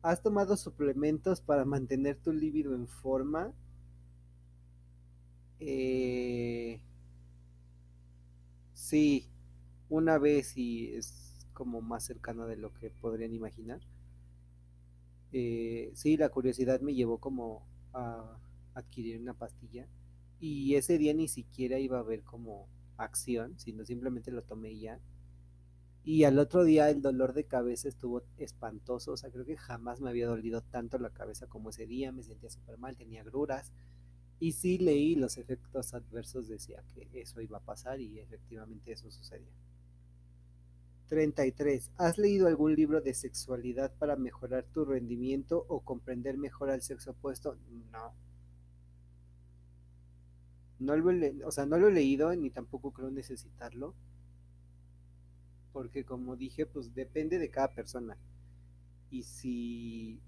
¿Has 0.00 0.22
tomado 0.22 0.56
suplementos 0.56 1.40
para 1.40 1.64
mantener 1.64 2.16
tu 2.16 2.32
libido 2.32 2.74
en 2.74 2.88
forma? 2.88 3.52
Eh, 5.60 6.80
sí, 8.72 9.28
una 9.88 10.18
vez 10.18 10.56
y 10.56 10.94
es 10.94 11.46
como 11.52 11.80
más 11.82 12.04
cercano 12.04 12.46
de 12.46 12.56
lo 12.56 12.72
que 12.74 12.90
podrían 12.90 13.34
imaginar. 13.34 13.80
Eh, 15.32 15.90
sí, 15.94 16.16
la 16.16 16.30
curiosidad 16.30 16.80
me 16.80 16.94
llevó 16.94 17.18
como 17.18 17.66
a 17.92 18.38
adquirir 18.74 19.20
una 19.20 19.34
pastilla 19.34 19.86
y 20.40 20.74
ese 20.76 20.96
día 20.98 21.12
ni 21.14 21.28
siquiera 21.28 21.78
iba 21.78 21.98
a 21.98 22.02
ver 22.02 22.22
como 22.22 22.68
acción, 22.96 23.58
sino 23.58 23.84
simplemente 23.84 24.30
lo 24.30 24.42
tomé 24.42 24.78
ya 24.78 25.00
y 26.04 26.24
al 26.24 26.38
otro 26.38 26.64
día 26.64 26.88
el 26.90 27.02
dolor 27.02 27.34
de 27.34 27.44
cabeza 27.44 27.88
estuvo 27.88 28.22
espantoso, 28.38 29.12
o 29.12 29.16
sea, 29.16 29.30
creo 29.30 29.44
que 29.44 29.56
jamás 29.56 30.00
me 30.00 30.08
había 30.10 30.26
dolido 30.26 30.62
tanto 30.62 30.98
la 30.98 31.10
cabeza 31.10 31.46
como 31.46 31.70
ese 31.70 31.86
día, 31.86 32.12
me 32.12 32.22
sentía 32.22 32.50
súper 32.50 32.78
mal, 32.78 32.96
tenía 32.96 33.20
agruras. 33.20 33.72
Y 34.40 34.52
sí 34.52 34.78
leí 34.78 35.14
los 35.16 35.36
efectos 35.36 35.94
adversos, 35.94 36.48
decía 36.48 36.82
que 36.94 37.08
eso 37.20 37.40
iba 37.40 37.58
a 37.58 37.64
pasar 37.64 38.00
y 38.00 38.20
efectivamente 38.20 38.92
eso 38.92 39.10
sucedió. 39.10 39.48
33. 41.08 41.90
¿Has 41.96 42.18
leído 42.18 42.46
algún 42.46 42.74
libro 42.74 43.00
de 43.00 43.14
sexualidad 43.14 43.92
para 43.98 44.16
mejorar 44.16 44.64
tu 44.64 44.84
rendimiento 44.84 45.64
o 45.68 45.80
comprender 45.80 46.36
mejor 46.36 46.70
al 46.70 46.82
sexo 46.82 47.12
opuesto? 47.12 47.56
No. 47.90 48.12
No 50.78 50.96
lo 50.96 51.46
o 51.46 51.50
sea, 51.50 51.66
no 51.66 51.78
lo 51.78 51.88
he 51.88 51.92
leído 51.92 52.34
ni 52.36 52.50
tampoco 52.50 52.92
creo 52.92 53.10
necesitarlo 53.10 53.94
porque 55.72 56.04
como 56.04 56.36
dije, 56.36 56.66
pues 56.66 56.94
depende 56.94 57.38
de 57.38 57.50
cada 57.50 57.72
persona. 57.72 58.16
Y 59.10 59.22
si 59.22 60.20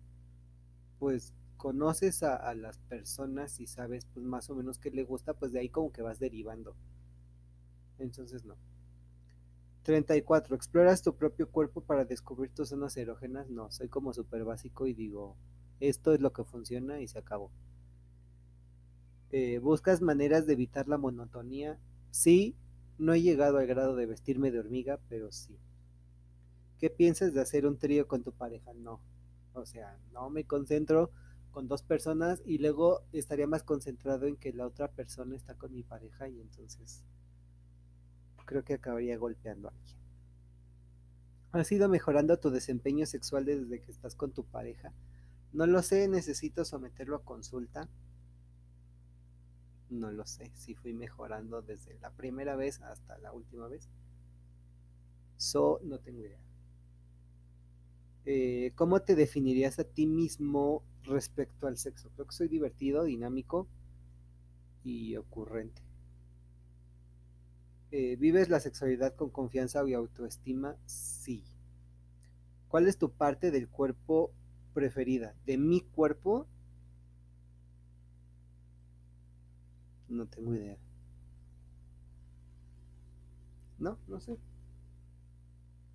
pues 0.99 1.35
conoces 1.61 2.23
a, 2.23 2.55
las 2.55 2.79
personas 2.79 3.61
y 3.61 3.67
sabes 3.67 4.07
pues 4.07 4.25
más 4.25 4.49
o 4.49 4.55
menos 4.55 4.79
qué 4.79 4.91
le 4.91 5.05
gusta, 5.05 5.35
pues 5.35 5.53
de 5.53 5.61
ahí 5.61 5.69
como 5.69 5.93
que 5.93 6.01
vas 6.01 6.19
derivando. 6.19 6.75
Entonces 7.99 8.47
no. 8.47 8.57
34. 9.83 10.57
¿Exploras 10.57 11.03
tu 11.03 11.15
propio 11.15 11.51
cuerpo 11.51 11.83
para 11.83 12.07
descubrir 12.07 12.51
tus 12.51 12.71
zonas 12.71 12.97
erógenas? 12.97 13.51
No, 13.51 13.71
soy 13.71 13.89
como 13.89 14.15
súper 14.15 14.45
básico 14.45 14.87
y 14.87 14.95
digo, 14.95 15.37
esto 15.81 16.15
es 16.15 16.21
lo 16.23 16.33
que 16.33 16.45
funciona 16.45 17.03
y 17.03 17.09
se 17.09 17.19
acabó. 17.19 17.51
Eh, 19.31 19.59
¿Buscas 19.59 20.01
maneras 20.01 20.47
de 20.47 20.55
evitar 20.55 20.89
la 20.89 20.97
monotonía? 20.97 21.79
Sí, 22.11 22.57
no 22.97 23.13
he 23.13 23.21
llegado 23.21 23.59
al 23.59 23.67
grado 23.67 23.97
de 23.97 24.07
vestirme 24.07 24.51
de 24.51 24.61
hormiga, 24.61 24.99
pero 25.11 25.31
sí. 25.31 25.59
¿Qué 26.79 26.89
piensas 26.89 27.35
de 27.35 27.43
hacer 27.43 27.67
un 27.67 27.77
trío 27.77 28.09
con 28.09 28.23
tu 28.23 28.33
pareja? 28.33 28.73
No. 28.73 29.03
O 29.53 29.67
sea, 29.67 29.99
no 30.15 30.31
me 30.31 30.45
concentro 30.45 31.11
con 31.51 31.69
dos 31.69 31.83
personas 31.83 32.43
y 32.45 32.59
luego 32.59 33.03
estaría 33.13 33.47
más 33.47 33.63
concentrado 33.63 34.27
en 34.27 34.37
que 34.37 34.53
la 34.53 34.67
otra 34.67 34.89
persona 34.89 35.37
está 35.37 35.55
con 35.55 35.73
mi 35.73 35.83
pareja 35.83 36.29
y 36.29 36.41
entonces 36.41 37.05
creo 38.47 38.65
que 38.65 38.75
acabaría 38.75 39.17
golpeando 39.17 39.69
a 39.69 39.73
alguien. 39.73 39.97
¿Has 41.53 41.71
ido 41.73 41.89
mejorando 41.89 42.39
tu 42.39 42.51
desempeño 42.51 43.07
sexual 43.07 43.45
desde 43.45 43.81
que 43.81 43.91
estás 43.91 44.15
con 44.15 44.33
tu 44.33 44.45
pareja? 44.45 44.93
No 45.53 45.67
lo 45.67 45.83
sé, 45.83 46.09
necesito 46.09 46.65
someterlo 46.65 47.17
a 47.17 47.25
consulta 47.25 47.89
no 49.91 50.11
lo 50.13 50.25
sé 50.25 50.51
si 50.55 50.75
fui 50.75 50.95
mejorando 50.95 51.63
desde 51.63 51.99
la 51.99 52.11
primera 52.11 52.57
vez 52.57 52.81
hasta 52.81 53.19
la 53.19 53.33
última 53.33 53.69
vez. 53.69 53.89
So, 55.37 55.81
no 55.83 55.99
tengo 55.99 56.21
idea. 56.21 56.39
Eh, 58.25 58.73
¿Cómo 58.77 59.01
te 59.03 59.15
definirías 59.15 59.79
a 59.79 59.85
ti 59.85 60.07
mismo 60.07 60.83
respecto 61.05 61.67
al 61.67 61.77
sexo? 61.77 62.11
Creo 62.15 62.27
que 62.27 62.35
soy 62.35 62.49
divertido, 62.49 63.05
dinámico 63.05 63.67
y 64.85 65.17
ocurrente. 65.17 65.83
Eh, 67.93 68.17
¿Vives 68.17 68.49
la 68.49 68.61
sexualidad 68.61 69.15
con 69.15 69.31
confianza 69.31 69.87
y 69.89 69.95
autoestima? 69.95 70.77
Sí. 70.87 71.45
¿Cuál 72.69 72.87
es 72.87 72.99
tu 72.99 73.11
parte 73.11 73.51
del 73.51 73.69
cuerpo 73.69 74.33
preferida? 74.75 75.35
De 75.45 75.59
mi 75.59 75.81
cuerpo, 75.81 76.47
No 80.11 80.27
tengo 80.27 80.55
idea. 80.55 80.77
No, 83.79 83.97
no 84.09 84.21
sé. 84.21 84.37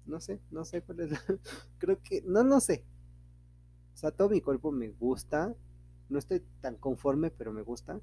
No 0.05 0.19
sé, 0.21 0.39
no 0.51 0.63
sé 0.63 0.81
cuál 0.81 1.01
es. 1.01 1.09
Creo 1.79 2.01
que, 2.01 2.21
no, 2.25 2.43
no 2.43 2.59
sé. 2.61 2.85
O 3.95 3.97
sea, 3.97 4.11
todo 4.11 4.29
mi 4.29 4.41
cuerpo 4.41 4.71
me 4.71 4.89
gusta. 4.89 5.55
No 6.09 6.19
estoy 6.19 6.43
tan 6.61 6.75
conforme, 6.75 7.31
pero 7.31 7.51
me 7.51 7.63
gusta. 7.63 7.99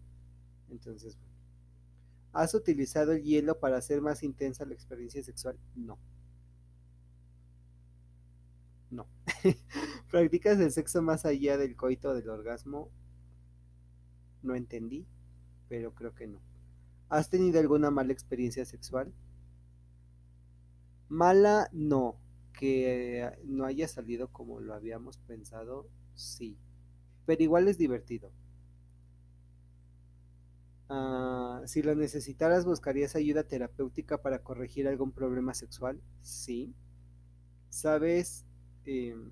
Entonces, 0.70 1.16
¿has 2.32 2.52
utilizado 2.54 3.12
el 3.12 3.22
hielo 3.22 3.60
para 3.60 3.76
hacer 3.76 4.00
más 4.00 4.24
intensa 4.24 4.64
la 4.66 4.74
experiencia 4.74 5.22
sexual? 5.22 5.56
No. 5.76 5.98
No. 8.90 9.06
¿Practicas 10.10 10.58
el 10.58 10.72
sexo 10.72 11.00
más 11.00 11.24
allá 11.24 11.56
del 11.56 11.76
coito 11.76 12.12
del 12.12 12.28
orgasmo? 12.28 12.90
No 14.42 14.56
entendí 14.56 15.06
pero 15.72 15.94
creo 15.94 16.14
que 16.14 16.26
no. 16.26 16.38
¿Has 17.08 17.30
tenido 17.30 17.58
alguna 17.58 17.90
mala 17.90 18.12
experiencia 18.12 18.66
sexual? 18.66 19.10
Mala, 21.08 21.70
no. 21.72 22.18
Que 22.52 23.30
no 23.44 23.64
haya 23.64 23.88
salido 23.88 24.28
como 24.28 24.60
lo 24.60 24.74
habíamos 24.74 25.18
pensado, 25.18 25.88
sí. 26.14 26.56
Pero 27.26 27.42
igual 27.42 27.68
es 27.68 27.78
divertido. 27.78 28.32
Ah, 30.88 31.62
si 31.66 31.82
lo 31.82 31.94
necesitaras, 31.94 32.64
¿buscarías 32.66 33.16
ayuda 33.16 33.44
terapéutica 33.44 34.20
para 34.20 34.42
corregir 34.42 34.86
algún 34.88 35.12
problema 35.12 35.54
sexual? 35.54 36.00
Sí. 36.22 36.74
¿Sabes? 37.70 38.44
Em, 38.84 39.30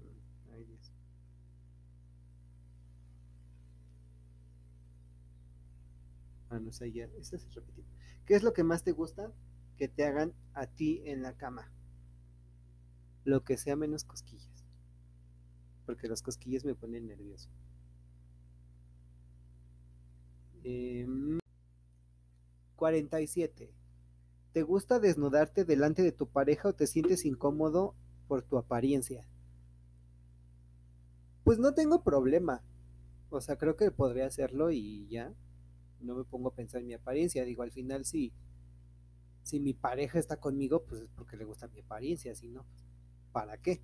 Ah, 6.51 6.59
no 6.59 6.71
sé, 6.73 6.93
ya, 6.93 7.09
se 7.23 7.39
repitió. 7.39 7.85
¿Qué 8.27 8.35
es 8.35 8.43
lo 8.43 8.53
que 8.53 8.63
más 8.65 8.83
te 8.85 8.93
gusta 8.93 9.33
que 9.79 9.89
te 9.89 10.05
hagan 10.05 10.35
a 10.55 10.67
ti 10.67 11.03
en 11.07 11.23
la 11.23 11.37
cama? 11.37 11.73
Lo 13.25 13.45
que 13.45 13.57
sea 13.57 13.77
menos 13.77 14.05
cosquillas. 14.05 14.49
porque 15.87 16.07
los 16.07 16.23
cosquillos 16.23 16.65
me 16.65 16.77
ponen 16.77 17.09
nervioso. 17.09 17.49
47. 22.77 23.65
Em, 23.65 23.71
¿Te 24.53 24.63
gusta 24.63 25.01
desnudarte 25.01 25.65
delante 25.65 26.03
de 26.03 26.13
tu 26.13 26.29
pareja 26.29 26.69
o 26.69 26.73
te 26.75 26.87
sientes 26.87 27.25
incómodo 27.25 27.95
por 28.29 28.43
tu 28.43 28.57
apariencia? 28.57 29.27
Pues 31.45 31.59
no 31.59 31.75
tengo 31.75 32.03
problema. 32.03 32.63
O 33.31 33.41
sea, 33.41 33.57
creo 33.57 33.77
que 33.77 33.91
podría 33.91 34.27
hacerlo 34.27 34.71
y 34.71 35.09
ya. 35.09 35.33
No 36.01 36.15
me 36.15 36.25
pongo 36.25 36.49
a 36.51 36.55
pensar 36.55 36.81
en 36.81 36.89
mi 36.89 36.95
apariencia. 36.95 37.45
Digo, 37.45 37.63
al 37.63 37.73
final. 37.73 38.05
Si 38.05 38.33
mi 39.53 39.75
pareja 39.75 40.19
está 40.19 40.39
conmigo, 40.39 40.85
pues 40.85 41.03
es 41.03 41.11
porque 41.11 41.37
le 41.37 41.45
gusta 41.45 41.69
mi 41.69 41.81
apariencia. 41.81 42.35
Si 42.35 42.49
no, 42.49 42.65
pues, 42.65 42.85
¿para 43.33 43.57
qué? 43.59 43.81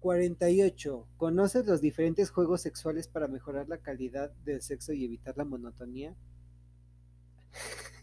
48. 0.00 1.08
¿Conoces 1.16 1.66
los 1.66 1.80
diferentes 1.80 2.30
juegos 2.30 2.60
sexuales 2.60 3.08
para 3.08 3.28
mejorar 3.28 3.68
la 3.68 3.78
calidad 3.78 4.30
del 4.44 4.62
sexo 4.62 4.92
y 4.92 5.04
evitar 5.04 5.36
la 5.36 5.44
monotonía? 5.44 6.14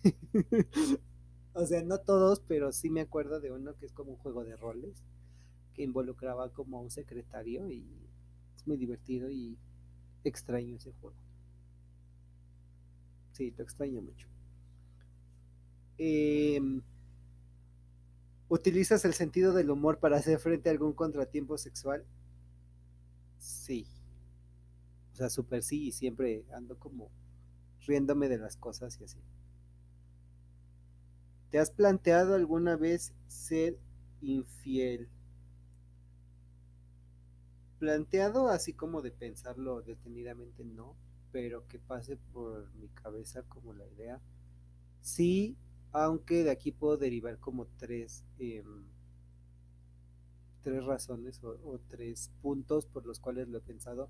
o 1.54 1.66
sea, 1.66 1.82
no 1.84 2.00
todos, 2.00 2.42
pero 2.42 2.72
sí 2.72 2.90
me 2.90 3.02
acuerdo 3.02 3.40
de 3.40 3.52
uno 3.52 3.76
que 3.78 3.86
es 3.86 3.94
como 3.94 4.12
un 4.12 4.18
juego 4.18 4.44
de 4.44 4.58
roles 4.58 5.02
que 5.74 5.84
involucraba 5.84 6.52
como 6.52 6.78
a 6.78 6.82
un 6.82 6.92
secretario 6.92 7.70
y 7.70 7.86
es 8.56 8.68
muy 8.68 8.78
divertido 8.78 9.30
y 9.30 9.58
extraño 10.24 10.76
ese 10.76 10.92
juego. 10.94 11.16
Sí, 13.32 13.54
lo 13.58 13.64
extraño 13.64 14.02
mucho. 14.02 14.28
Em, 15.98 16.82
¿Utilizas 18.54 19.04
el 19.04 19.16
sentido 19.16 19.52
del 19.52 19.72
humor 19.72 19.98
para 19.98 20.18
hacer 20.18 20.38
frente 20.38 20.70
a 20.70 20.74
algún 20.74 20.94
contratiempo 20.94 21.58
sexual? 21.58 22.06
Sí. 23.40 23.88
O 25.12 25.16
sea, 25.16 25.32
súper 25.32 25.64
sí 25.64 25.88
y 25.88 25.92
siempre 25.92 26.46
ando 26.54 26.78
como 26.78 27.10
riéndome 27.88 28.30
de 28.30 28.38
las 28.38 28.56
cosas 28.56 29.02
y 29.02 29.06
así. 29.06 29.18
¿Te 31.50 31.58
has 31.58 31.72
planteado 31.72 32.36
alguna 32.36 32.76
vez 32.76 33.16
ser 33.26 33.80
infiel? 34.22 35.10
Planteado 37.80 38.50
así 38.50 38.74
como 38.74 39.02
de 39.02 39.10
pensarlo 39.10 39.82
detenidamente, 39.82 40.64
no, 40.64 40.96
pero 41.32 41.68
que 41.68 41.80
pase 41.80 42.18
por 42.18 42.72
mi 42.76 42.90
cabeza 42.90 43.42
como 43.50 43.74
la 43.74 43.88
idea. 43.88 44.22
Sí, 45.02 45.58
aunque 45.94 46.44
de 46.44 46.52
aquí 46.52 46.72
puedo 46.72 46.98
derivar 46.98 47.40
como 47.40 47.68
tres, 47.78 48.26
em, 48.40 48.84
tres 50.62 50.84
razones 50.84 51.42
o, 51.44 51.80
tres 51.88 52.32
puntos 52.42 52.88
por 52.88 53.06
los 53.06 53.20
cuales 53.20 53.48
lo 53.48 53.60
he 53.60 53.62
pensado. 53.62 54.10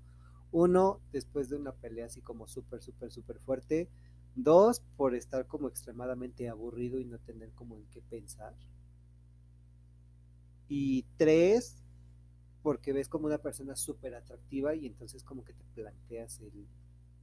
Uno, 0.50 1.00
después 1.12 1.48
de 1.50 1.56
una 1.56 1.72
pelea 1.72 2.06
así 2.06 2.22
como 2.22 2.46
súper, 2.46 2.80
súper, 2.82 3.12
súper 3.12 3.38
fuerte. 3.40 3.88
Dos, 4.34 4.80
por 4.96 5.14
estar 5.14 5.46
como 5.46 5.68
extremadamente 5.68 6.48
aburrido 6.48 6.98
y 6.98 7.04
no 7.04 7.18
tener 7.18 7.52
como 7.52 7.76
en 7.76 7.84
qué 7.86 8.00
pensar. 8.00 8.54
Y 10.68 11.04
tres, 11.18 11.76
porque 12.62 12.92
ves 12.92 13.08
como 13.08 13.26
una 13.26 13.38
persona 13.38 13.76
súper 13.76 14.14
atractiva 14.14 14.74
y 14.74 14.86
entonces 14.86 15.22
como 15.22 15.44
que 15.44 15.52
te 15.52 15.64
planteas 15.74 16.40
el, 16.40 16.66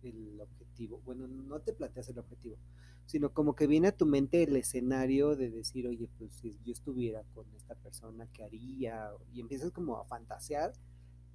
el 0.03 0.39
objetivo. 0.39 1.01
Bueno, 1.03 1.27
no 1.27 1.59
te 1.61 1.73
planteas 1.73 2.09
el 2.09 2.19
objetivo, 2.19 2.57
sino 3.05 3.33
como 3.33 3.55
que 3.55 3.67
viene 3.67 3.89
a 3.89 3.97
tu 3.97 4.05
mente 4.05 4.43
el 4.43 4.55
escenario 4.55 5.35
de 5.35 5.49
decir, 5.49 5.87
oye, 5.87 6.09
pues 6.17 6.33
si 6.33 6.57
yo 6.65 6.71
estuviera 6.73 7.23
con 7.33 7.45
esta 7.55 7.75
persona, 7.75 8.27
¿qué 8.33 8.43
haría? 8.43 9.09
Y 9.33 9.41
empiezas 9.41 9.71
como 9.71 9.97
a 9.97 10.05
fantasear, 10.05 10.73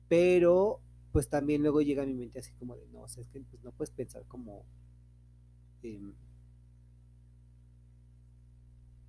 pero 0.09 0.81
pues 1.13 1.29
también 1.29 1.63
luego 1.63 1.83
llega 1.83 2.03
a 2.03 2.07
mi 2.07 2.15
mente 2.15 2.39
así 2.41 2.53
como 2.55 2.77
de, 2.77 2.87
no, 2.89 3.01
o 3.03 3.07
es 3.07 3.17
que 3.33 3.41
pues 3.41 3.63
no 3.65 3.73
puedes 3.73 3.91
pensar 3.91 4.25
como, 4.29 4.65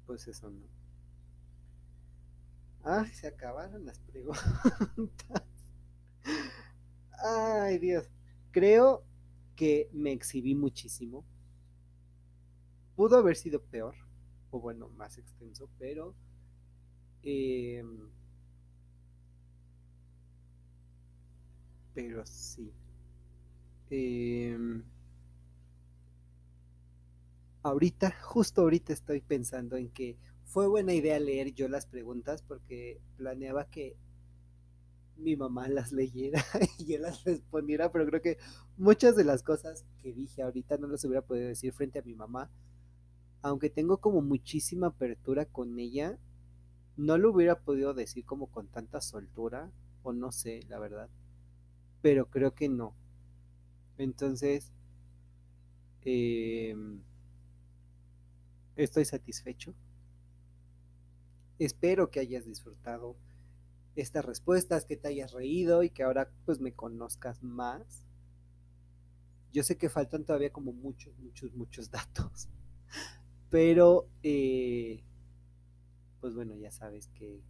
pues 0.05 0.27
eso, 0.27 0.49
¿no? 0.49 0.65
Ay, 2.83 3.11
se 3.13 3.27
acabaron 3.27 3.85
las 3.85 3.99
preguntas. 3.99 5.43
Ay, 7.23 7.77
Dios. 7.79 8.09
Creo 8.51 9.03
que 9.55 9.89
me 9.93 10.11
exhibí 10.11 10.55
muchísimo. 10.55 11.25
Pudo 12.97 13.15
haber 13.15 13.37
sido 13.37 13.61
peor, 13.61 13.95
o 14.51 14.59
bueno, 14.59 14.89
más 14.89 15.17
extenso, 15.17 15.69
pero 15.79 16.13
em, 17.23 18.09
pero 21.93 22.25
sí. 22.25 22.71
Em, 23.89 24.83
ahorita, 27.63 28.15
justo 28.23 28.61
ahorita 28.61 28.93
estoy 28.93 29.21
pensando 29.21 29.75
en 29.77 29.89
que 29.89 30.17
fue 30.45 30.67
buena 30.67 30.93
idea 30.93 31.19
leer 31.19 31.53
yo 31.53 31.67
las 31.67 31.85
preguntas 31.85 32.41
porque 32.41 32.99
planeaba 33.17 33.65
que 33.69 33.95
mi 35.17 35.35
mamá 35.35 35.67
las 35.67 35.91
leyera 35.91 36.43
y 36.79 36.85
yo 36.85 36.99
las 36.99 37.23
respondiera, 37.23 37.91
pero 37.91 38.05
creo 38.05 38.21
que 38.21 38.37
muchas 38.77 39.15
de 39.15 39.23
las 39.23 39.43
cosas 39.43 39.85
que 40.01 40.13
dije 40.13 40.41
ahorita 40.43 40.77
no 40.77 40.87
las 40.87 41.03
hubiera 41.05 41.21
podido 41.25 41.47
decir 41.47 41.73
frente 41.73 41.99
a 41.99 42.03
mi 42.03 42.13
mamá. 42.15 42.49
Aunque 43.41 43.69
tengo 43.69 43.97
como 43.97 44.21
muchísima 44.21 44.87
apertura 44.87 45.45
con 45.45 45.79
ella, 45.79 46.17
no 46.97 47.17
lo 47.17 47.31
hubiera 47.31 47.59
podido 47.59 47.93
decir 47.93 48.25
como 48.25 48.47
con 48.47 48.67
tanta 48.67 49.01
soltura, 49.01 49.71
o 50.03 50.13
no 50.13 50.31
sé, 50.31 50.61
la 50.67 50.79
verdad. 50.79 51.09
Pero 52.01 52.29
creo 52.29 52.53
que 52.55 52.69
no. 52.69 52.95
Entonces, 53.97 54.71
em, 56.01 57.01
estoy 58.75 59.05
satisfecho. 59.05 59.73
Espero 61.59 62.11
que 62.11 62.19
hayas 62.19 62.45
disfrutado 62.45 63.17
estas 63.95 64.23
respuestas, 64.25 64.85
que 64.85 64.95
te 64.95 65.07
hayas 65.07 65.31
reído 65.31 65.83
y 65.83 65.89
que 65.89 66.03
ahora 66.03 66.29
pues 66.45 66.59
me 66.59 66.73
conozcas 66.73 67.43
más. 67.43 68.05
Yo 69.51 69.63
sé 69.63 69.77
que 69.77 69.89
faltan 69.89 70.23
todavía 70.23 70.51
como 70.51 70.71
muchos, 70.71 71.17
muchos, 71.17 71.53
muchos 71.53 71.89
datos, 71.91 72.47
pero 73.49 74.07
eh, 74.23 75.03
pues 76.21 76.33
bueno, 76.33 76.55
ya 76.55 76.71
sabes 76.71 77.07
que 77.09 77.41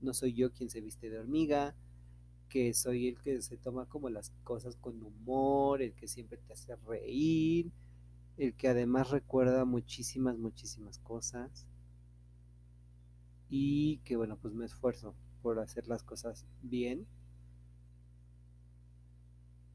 no 0.00 0.14
soy 0.14 0.34
yo 0.34 0.52
quien 0.52 0.70
se 0.70 0.80
viste 0.80 1.10
de 1.10 1.18
hormiga, 1.18 1.74
que 2.48 2.72
soy 2.74 3.08
el 3.08 3.18
que 3.20 3.42
se 3.42 3.56
toma 3.56 3.86
como 3.86 4.08
las 4.10 4.30
cosas 4.44 4.76
con 4.76 5.02
humor, 5.02 5.82
el 5.82 5.94
que 5.94 6.08
siempre 6.08 6.38
te 6.38 6.52
hace 6.52 6.76
reír, 6.76 7.70
el 8.36 8.54
que 8.54 8.68
además 8.68 9.10
recuerda 9.10 9.64
muchísimas, 9.64 10.38
muchísimas 10.38 10.98
cosas 10.98 11.66
y 13.50 13.98
que 14.04 14.16
bueno, 14.16 14.38
pues 14.40 14.54
me 14.54 14.66
esfuerzo 14.66 15.14
por 15.42 15.58
hacer 15.58 15.88
las 15.88 16.02
cosas 16.02 16.46
bien. 16.62 17.06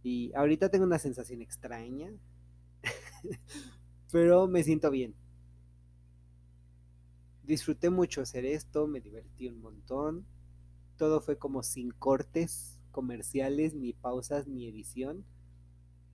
Y 0.03 0.33
ahorita 0.35 0.69
tengo 0.69 0.85
una 0.85 0.99
sensación 0.99 1.41
extraña, 1.41 2.11
pero 4.11 4.47
me 4.47 4.63
siento 4.63 4.91
bien. 4.91 5.15
Disfruté 7.43 7.89
mucho 7.89 8.21
hacer 8.21 8.45
esto, 8.45 8.87
me 8.87 9.01
divertí 9.01 9.47
un 9.47 9.61
montón. 9.61 10.25
Todo 10.97 11.19
fue 11.21 11.37
como 11.37 11.61
sin 11.61 11.91
cortes 11.91 12.79
comerciales, 12.91 13.73
ni 13.73 13.93
pausas, 13.93 14.47
ni 14.47 14.67
edición. 14.67 15.25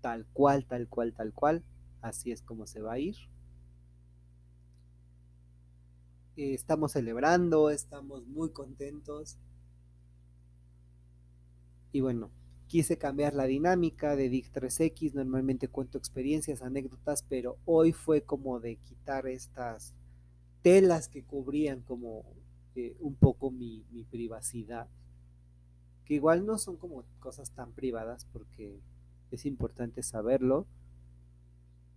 Tal 0.01 0.25
cual, 0.33 0.65
tal 0.65 0.87
cual, 0.87 1.13
tal 1.13 1.33
cual. 1.33 1.63
Así 2.01 2.31
es 2.31 2.41
como 2.41 2.65
se 2.65 2.81
va 2.81 2.93
a 2.93 2.99
ir. 2.99 3.15
estamos 6.35 6.93
celebrando, 6.93 7.69
estamos 7.69 8.25
muy 8.25 8.51
contentos. 8.51 9.37
Y 11.91 12.01
bueno, 12.01 12.31
quise 12.67 12.97
cambiar 12.97 13.33
la 13.33 13.45
dinámica 13.45 14.15
de 14.15 14.29
DIC 14.29 14.53
3X, 14.53 15.13
normalmente 15.13 15.67
cuento 15.67 15.97
experiencias, 15.97 16.61
anécdotas, 16.61 17.23
pero 17.23 17.57
hoy 17.65 17.91
fue 17.91 18.21
como 18.21 18.59
de 18.59 18.77
quitar 18.77 19.27
estas 19.27 19.95
telas 20.61 21.07
que 21.07 21.23
cubrían 21.23 21.81
como 21.81 22.25
eh, 22.75 22.95
un 22.99 23.15
poco 23.15 23.51
mi, 23.51 23.83
privacidad, 24.09 24.87
que 26.05 26.15
igual 26.15 26.45
no 26.45 26.57
son 26.57 26.77
como 26.77 27.03
cosas 27.19 27.51
tan 27.51 27.71
privadas 27.73 28.25
porque 28.31 28.79
es 29.31 29.45
importante 29.45 30.03
saberlo. 30.03 30.65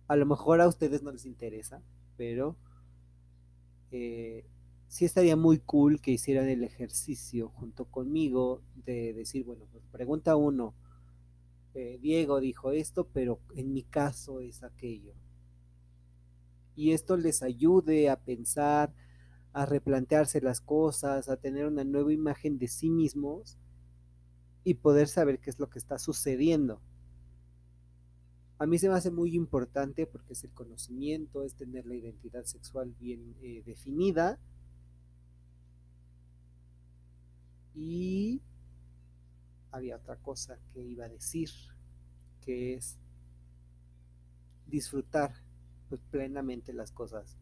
A 0.07 0.15
lo 0.15 0.25
mejor 0.25 0.61
a 0.61 0.67
ustedes 0.67 1.01
no 1.03 1.11
les 1.11 1.25
interesa, 1.25 1.81
pero 2.17 2.55
eh, 3.91 4.45
sí 4.87 5.05
estaría 5.05 5.35
muy 5.35 5.59
cool 5.59 6.01
que 6.01 6.11
hicieran 6.11 6.49
el 6.49 6.63
ejercicio 6.63 7.49
junto 7.49 7.85
conmigo 7.85 8.61
de 8.75 9.13
decir, 9.13 9.43
bueno, 9.43 9.65
pues 9.71 9.83
pregunta 9.91 10.35
uno, 10.35 10.75
eh, 11.73 11.97
Diego 12.01 12.39
dijo 12.39 12.71
esto, 12.71 13.07
pero 13.11 13.39
en 13.55 13.73
mi 13.73 13.83
caso 13.83 14.39
es 14.39 14.63
aquello. 14.63 15.13
Y 16.75 16.91
esto 16.91 17.17
les 17.17 17.43
ayude 17.43 18.09
a 18.09 18.19
pensar, 18.19 18.93
a 19.53 19.65
replantearse 19.65 20.41
las 20.41 20.61
cosas, 20.61 21.29
a 21.29 21.37
tener 21.37 21.67
una 21.67 21.83
nueva 21.83 22.11
imagen 22.11 22.57
de 22.57 22.67
sí 22.67 22.89
mismos 22.89 23.57
y 24.63 24.75
poder 24.75 25.07
saber 25.07 25.39
qué 25.39 25.49
es 25.49 25.59
lo 25.59 25.69
que 25.69 25.79
está 25.79 25.99
sucediendo. 25.99 26.81
A 28.57 28.65
mí 28.65 28.79
se 28.79 28.87
me 28.87 28.95
hace 28.95 29.11
muy 29.11 29.35
importante 29.35 30.07
porque 30.07 30.33
es 30.33 30.43
el 30.43 30.51
conocimiento, 30.51 31.43
es 31.43 31.55
tener 31.55 31.85
la 31.85 31.95
identidad 31.95 32.45
sexual 32.45 32.95
bien 32.99 33.35
eh, 33.41 33.61
definida. 33.65 34.39
Y 37.75 38.41
había 39.71 39.97
otra 39.97 40.15
cosa 40.17 40.57
que 40.71 40.81
iba 40.81 41.05
a 41.05 41.09
decir, 41.09 41.49
que 42.41 42.75
es 42.75 42.97
disfrutar 44.67 45.42
pues, 45.89 46.01
plenamente 46.11 46.73
las 46.73 46.91
cosas. 46.91 47.37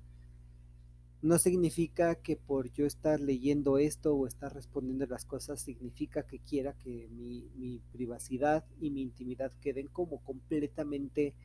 No 1.21 1.37
significa 1.37 2.15
que 2.15 2.35
por 2.35 2.71
yo 2.71 2.85
estar 2.85 3.19
leyendo 3.19 3.77
esto 3.77 4.15
o 4.15 4.25
estar 4.25 4.53
respondiendo 4.53 5.05
las 5.05 5.25
cosas 5.25 5.61
significa 5.61 6.23
que 6.23 6.39
quiera 6.39 6.73
que 6.73 7.07
mi, 7.11 7.47
mi 7.55 7.79
privacidad 7.91 8.65
y 8.79 8.89
mi 8.89 9.01
intimidad 9.01 9.51
queden 9.61 9.87
como 9.87 10.19
completamente 10.23 11.35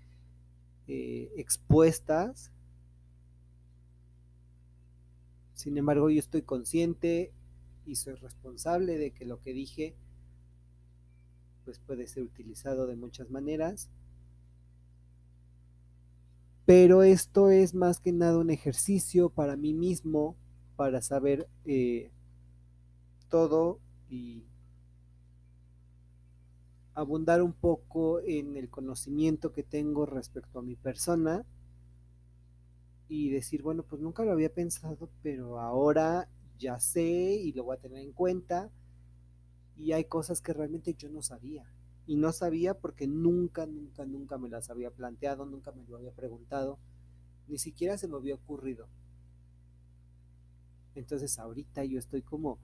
eh, 0.89 1.31
expuestas. 1.37 2.53
Sin 5.53 5.77
embargo, 5.77 6.09
yo 6.09 6.21
estoy 6.21 6.43
consciente 6.43 7.33
y 7.85 7.97
soy 7.97 8.15
responsable 8.15 8.97
de 8.97 9.11
que 9.11 9.27
lo 9.27 9.41
que 9.41 9.53
dije 9.53 9.95
pues 11.67 11.81
puede 11.81 12.07
ser 12.07 12.23
utilizado 12.23 12.87
de 12.87 12.95
muchas 12.95 13.29
maneras 13.29 13.91
pero 16.67 17.05
esto 17.05 17.51
es 17.51 17.75
más 17.75 18.01
que 18.01 18.12
nada 18.12 18.39
un 18.39 18.51
ejercicio 18.51 19.31
para 19.31 19.57
mí 19.57 19.73
mismo, 19.73 20.37
para 20.75 21.01
saber 21.01 21.49
eh, 21.64 22.11
todo 23.29 23.79
y 24.11 24.45
abundar 26.93 27.41
un 27.41 27.53
poco 27.53 28.21
en 28.21 28.57
el 28.57 28.69
conocimiento 28.69 29.53
que 29.53 29.62
tengo 29.62 30.07
respecto 30.07 30.59
a 30.59 30.62
mi 30.62 30.75
persona 30.75 31.45
y 33.09 33.31
decir, 33.31 33.62
bueno, 33.62 33.85
pues 33.85 34.03
nunca 34.03 34.25
lo 34.25 34.33
había 34.33 34.53
pensado, 34.53 35.09
pero 35.23 35.61
ahora 35.61 36.29
ya 36.59 36.81
sé 36.81 37.37
y 37.37 37.53
lo 37.53 37.62
voy 37.62 37.77
a 37.77 37.81
tener 37.81 38.01
en 38.01 38.12
cuenta 38.12 38.71
y 39.77 39.93
hay 39.93 40.07
cosas 40.07 40.41
que 40.41 40.53
realmente 40.53 40.95
yo 40.95 41.09
no 41.11 41.23
sabía 41.23 41.64
y 42.07 42.17
no 42.17 42.33
sabía 42.33 42.75
porque 42.75 43.07
nunca, 43.07 43.67
nunca, 43.67 44.05
nunca 44.05 44.39
me 44.39 44.49
las 44.49 44.71
había 44.71 44.91
planteado, 44.91 45.45
nunca 45.45 45.73
me 45.73 45.85
lo 45.85 45.97
había 45.97 46.13
preguntado, 46.13 46.79
ni 47.49 47.59
siquiera 47.59 47.99
se 47.99 48.09
me 48.09 48.17
había 48.17 48.37
ocurrido. 48.37 48.89
Entonces 50.95 51.39
ahorita 51.39 51.85
yo 51.85 51.99
estoy 51.99 52.23
como 52.23 52.59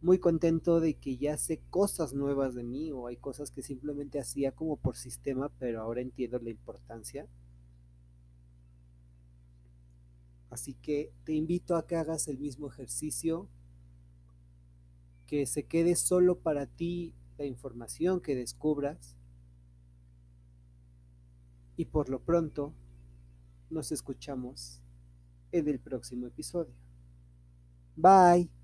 muy 0.00 0.18
contento 0.18 0.80
de 0.80 0.94
que 0.94 1.16
ya 1.16 1.36
sé 1.36 1.62
cosas 1.70 2.12
nuevas 2.12 2.54
de 2.54 2.64
mí 2.64 2.90
o 2.90 3.06
hay 3.06 3.16
cosas 3.16 3.50
que 3.50 3.62
simplemente 3.62 4.18
hacía 4.18 4.52
como 4.52 4.76
por 4.76 4.96
sistema, 4.96 5.50
pero 5.58 5.80
ahora 5.80 6.00
entiendo 6.00 6.38
la 6.38 6.50
importancia. 6.50 7.26
Así 10.50 10.74
que 10.74 11.12
te 11.24 11.32
invito 11.32 11.76
a 11.76 11.86
que 11.86 11.96
hagas 11.96 12.28
el 12.28 12.38
mismo 12.38 12.68
ejercicio, 12.68 13.48
que 15.26 15.46
se 15.46 15.64
quede 15.64 15.96
solo 15.96 16.38
para 16.38 16.66
ti 16.66 17.14
la 17.38 17.44
información 17.44 18.20
que 18.20 18.34
descubras 18.34 19.16
y 21.76 21.86
por 21.86 22.08
lo 22.08 22.20
pronto 22.20 22.72
nos 23.70 23.92
escuchamos 23.92 24.80
en 25.52 25.68
el 25.68 25.80
próximo 25.80 26.26
episodio. 26.26 26.74
Bye. 27.96 28.63